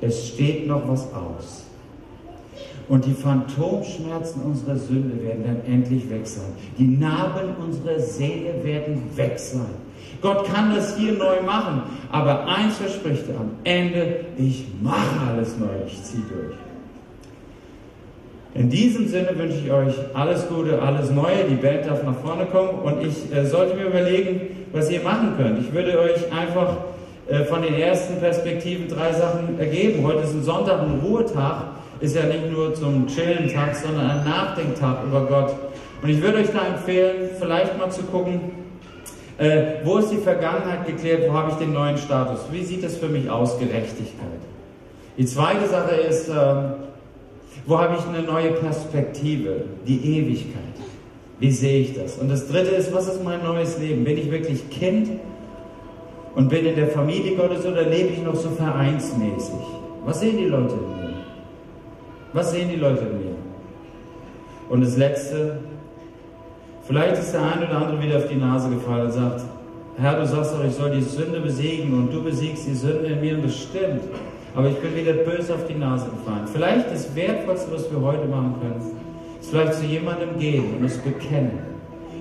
Es 0.00 0.28
steht 0.28 0.66
noch 0.66 0.88
was 0.88 1.06
aus. 1.14 1.64
Und 2.88 3.06
die 3.06 3.14
Phantomschmerzen 3.14 4.42
unserer 4.42 4.76
Sünde 4.76 5.22
werden 5.22 5.44
dann 5.44 5.72
endlich 5.72 6.10
weg 6.10 6.26
sein. 6.26 6.52
Die 6.78 6.86
Narben 6.86 7.54
unserer 7.64 7.98
Seele 7.98 8.62
werden 8.62 9.02
weg 9.16 9.38
sein. 9.38 9.74
Gott 10.24 10.50
kann 10.50 10.74
das 10.74 10.96
hier 10.96 11.12
neu 11.12 11.42
machen, 11.42 11.82
aber 12.10 12.48
eins 12.48 12.78
verspricht 12.78 13.28
er 13.28 13.40
am 13.40 13.50
Ende, 13.62 14.20
ich 14.38 14.64
mache 14.80 15.20
alles 15.30 15.58
neu, 15.58 15.66
ich 15.86 16.02
ziehe 16.02 16.22
durch. 16.22 16.56
In 18.54 18.70
diesem 18.70 19.06
Sinne 19.06 19.36
wünsche 19.36 19.58
ich 19.58 19.70
euch 19.70 19.92
alles 20.14 20.48
Gute, 20.48 20.80
alles 20.80 21.10
Neue. 21.10 21.44
Die 21.50 21.56
Band 21.56 21.84
darf 21.84 22.02
nach 22.04 22.16
vorne 22.16 22.46
kommen 22.46 22.70
und 22.70 23.06
ich 23.06 23.36
äh, 23.36 23.44
sollte 23.44 23.76
mir 23.76 23.88
überlegen, 23.88 24.40
was 24.72 24.90
ihr 24.90 25.02
machen 25.02 25.34
könnt. 25.36 25.58
Ich 25.58 25.74
würde 25.74 25.98
euch 25.98 26.32
einfach 26.32 26.78
äh, 27.28 27.44
von 27.44 27.60
den 27.60 27.74
ersten 27.74 28.18
Perspektiven 28.18 28.88
drei 28.88 29.12
Sachen 29.12 29.60
ergeben. 29.60 30.06
Heute 30.06 30.20
ist 30.20 30.32
ein 30.32 30.42
Sonntag, 30.42 30.80
ein 30.80 31.00
Ruhetag. 31.04 31.64
Ist 32.00 32.16
ja 32.16 32.24
nicht 32.24 32.50
nur 32.50 32.72
zum 32.72 33.08
Chillen-Tag, 33.08 33.76
sondern 33.76 34.10
ein 34.10 34.24
Nachdenktag 34.24 35.04
über 35.06 35.26
Gott. 35.26 35.54
Und 36.00 36.08
ich 36.08 36.22
würde 36.22 36.38
euch 36.38 36.50
da 36.50 36.66
empfehlen, 36.74 37.28
vielleicht 37.38 37.78
mal 37.78 37.90
zu 37.90 38.04
gucken, 38.04 38.63
äh, 39.38 39.84
wo 39.84 39.98
ist 39.98 40.10
die 40.10 40.18
Vergangenheit 40.18 40.86
geklärt, 40.86 41.28
wo 41.28 41.32
habe 41.32 41.50
ich 41.50 41.56
den 41.56 41.72
neuen 41.72 41.98
Status? 41.98 42.40
Wie 42.52 42.62
sieht 42.62 42.84
das 42.84 42.96
für 42.96 43.08
mich 43.08 43.28
aus, 43.28 43.58
Gerechtigkeit? 43.58 44.40
Die 45.18 45.26
zweite 45.26 45.68
Sache 45.68 45.94
ist, 45.94 46.28
ähm, 46.28 46.74
wo 47.66 47.78
habe 47.78 47.96
ich 47.96 48.06
eine 48.06 48.26
neue 48.26 48.52
Perspektive? 48.52 49.64
Die 49.86 50.18
Ewigkeit. 50.18 50.62
Wie 51.40 51.50
sehe 51.50 51.80
ich 51.80 51.94
das? 51.94 52.18
Und 52.18 52.30
das 52.30 52.48
dritte 52.48 52.70
ist, 52.70 52.92
was 52.92 53.08
ist 53.08 53.24
mein 53.24 53.42
neues 53.42 53.78
Leben? 53.78 54.04
Bin 54.04 54.18
ich 54.18 54.30
wirklich 54.30 54.70
Kind 54.70 55.10
und 56.34 56.48
bin 56.48 56.66
in 56.66 56.76
der 56.76 56.88
Familie 56.88 57.36
Gottes 57.36 57.64
oder 57.66 57.82
lebe 57.82 58.10
ich 58.10 58.22
noch 58.22 58.36
so 58.36 58.50
vereinsmäßig? 58.50 59.54
Was 60.04 60.20
sehen 60.20 60.36
die 60.36 60.44
Leute 60.44 60.74
in 60.74 61.06
mir? 61.06 61.14
Was 62.32 62.52
sehen 62.52 62.68
die 62.68 62.76
Leute 62.76 63.00
in 63.00 63.18
mir? 63.18 63.34
Und 64.68 64.80
das 64.82 64.96
letzte, 64.96 65.58
vielleicht 66.86 67.18
ist 67.18 67.32
der 67.32 67.42
eine 67.42 67.66
oder 67.66 67.78
andere 67.78 68.02
wieder 68.02 68.18
auf 68.18 68.28
die 68.28 68.36
Nase 68.36 68.70
gefallen 68.70 69.06
und 69.06 69.12
sagt, 69.12 69.42
Herr, 69.96 70.18
du 70.18 70.26
sagst 70.26 70.54
doch, 70.54 70.64
ich 70.64 70.74
soll 70.74 70.90
die 70.90 71.02
Sünde 71.02 71.40
besiegen 71.40 71.92
und 71.92 72.12
du 72.12 72.22
besiegst 72.22 72.66
die 72.66 72.74
Sünde 72.74 73.06
in 73.06 73.20
mir 73.20 73.36
und 73.36 73.44
das 73.44 73.56
stimmt. 73.56 74.02
Aber 74.56 74.68
ich 74.68 74.76
bin 74.76 74.94
wieder 74.94 75.12
böse 75.12 75.54
auf 75.54 75.66
die 75.66 75.74
Nase 75.74 76.06
gefallen. 76.06 76.46
Vielleicht 76.52 76.90
das 76.90 77.14
Wertvollste, 77.14 77.72
was 77.72 77.90
wir 77.90 78.00
heute 78.00 78.26
machen 78.26 78.54
können, 78.60 78.80
ist 79.40 79.50
vielleicht 79.50 79.74
zu 79.74 79.84
jemandem 79.84 80.38
gehen 80.38 80.76
und 80.78 80.84
es 80.84 80.98
bekennen. 80.98 81.58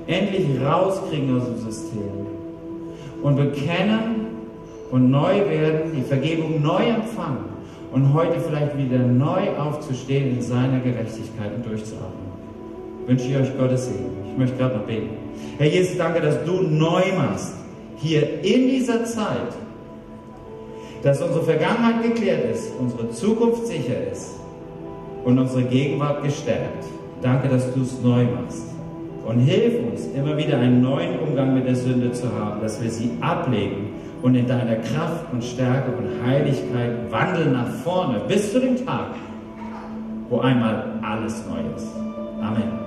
Endlich 0.08 0.48
rauskriegen 0.62 1.36
aus 1.38 1.46
dem 1.46 1.58
System. 1.58 2.28
Und 3.22 3.38
bekennen 3.38 4.28
und 4.92 5.10
neu 5.10 5.50
werden, 5.50 5.94
die 5.96 6.02
Vergebung 6.02 6.62
neu 6.62 6.84
empfangen 6.84 7.46
und 7.92 8.14
heute 8.14 8.40
vielleicht 8.40 8.78
wieder 8.78 9.00
neu 9.00 9.56
aufzustehen 9.58 10.36
in 10.36 10.42
seiner 10.42 10.80
Gerechtigkeit 10.80 11.52
und 11.56 11.66
durchzuatmen. 11.66 12.34
Wünsche 13.08 13.26
ich 13.26 13.38
euch 13.38 13.58
Gottes 13.58 13.88
Segen. 13.88 14.23
Ich 14.34 14.38
möchte 14.38 14.58
gerade 14.58 14.78
noch 14.78 14.86
beten. 14.86 15.10
Herr 15.58 15.68
Jesus, 15.68 15.98
danke, 15.98 16.20
dass 16.20 16.44
du 16.44 16.62
neu 16.62 17.04
machst. 17.16 17.54
Hier 17.98 18.44
in 18.44 18.68
dieser 18.68 19.06
Zeit 19.06 19.54
dass 21.04 21.22
unsere 21.22 21.44
Vergangenheit 21.44 22.02
geklärt 22.02 22.50
ist, 22.50 22.72
unsere 22.80 23.10
Zukunft 23.12 23.68
sicher 23.68 24.08
ist 24.12 24.40
und 25.26 25.38
unsere 25.38 25.64
Gegenwart 25.64 26.24
gestärkt. 26.24 26.86
Danke, 27.22 27.50
dass 27.50 27.74
du 27.74 27.82
es 27.82 28.02
neu 28.02 28.24
machst. 28.24 28.64
Und 29.26 29.40
hilf 29.40 29.76
uns, 29.92 30.08
immer 30.16 30.36
wieder 30.38 30.58
einen 30.58 30.82
neuen 30.82 31.20
Umgang 31.20 31.54
mit 31.54 31.68
der 31.68 31.76
Sünde 31.76 32.12
zu 32.12 32.28
haben, 32.34 32.62
dass 32.62 32.82
wir 32.82 32.90
sie 32.90 33.12
ablegen 33.22 33.94
und 34.22 34.36
in 34.36 34.48
deiner 34.48 34.76
Kraft 34.76 35.26
und 35.32 35.44
Stärke 35.44 35.92
und 35.92 36.26
Heiligkeit 36.26 37.12
wandeln 37.12 37.54
nach 37.54 37.70
vorne 37.84 38.22
bis 38.28 38.52
zu 38.52 38.60
dem 38.60 38.86
Tag, 38.86 39.08
wo 40.30 40.40
einmal 40.40 41.00
alles 41.02 41.44
neu 41.48 41.76
ist. 41.76 41.88
Amen. 42.42 42.83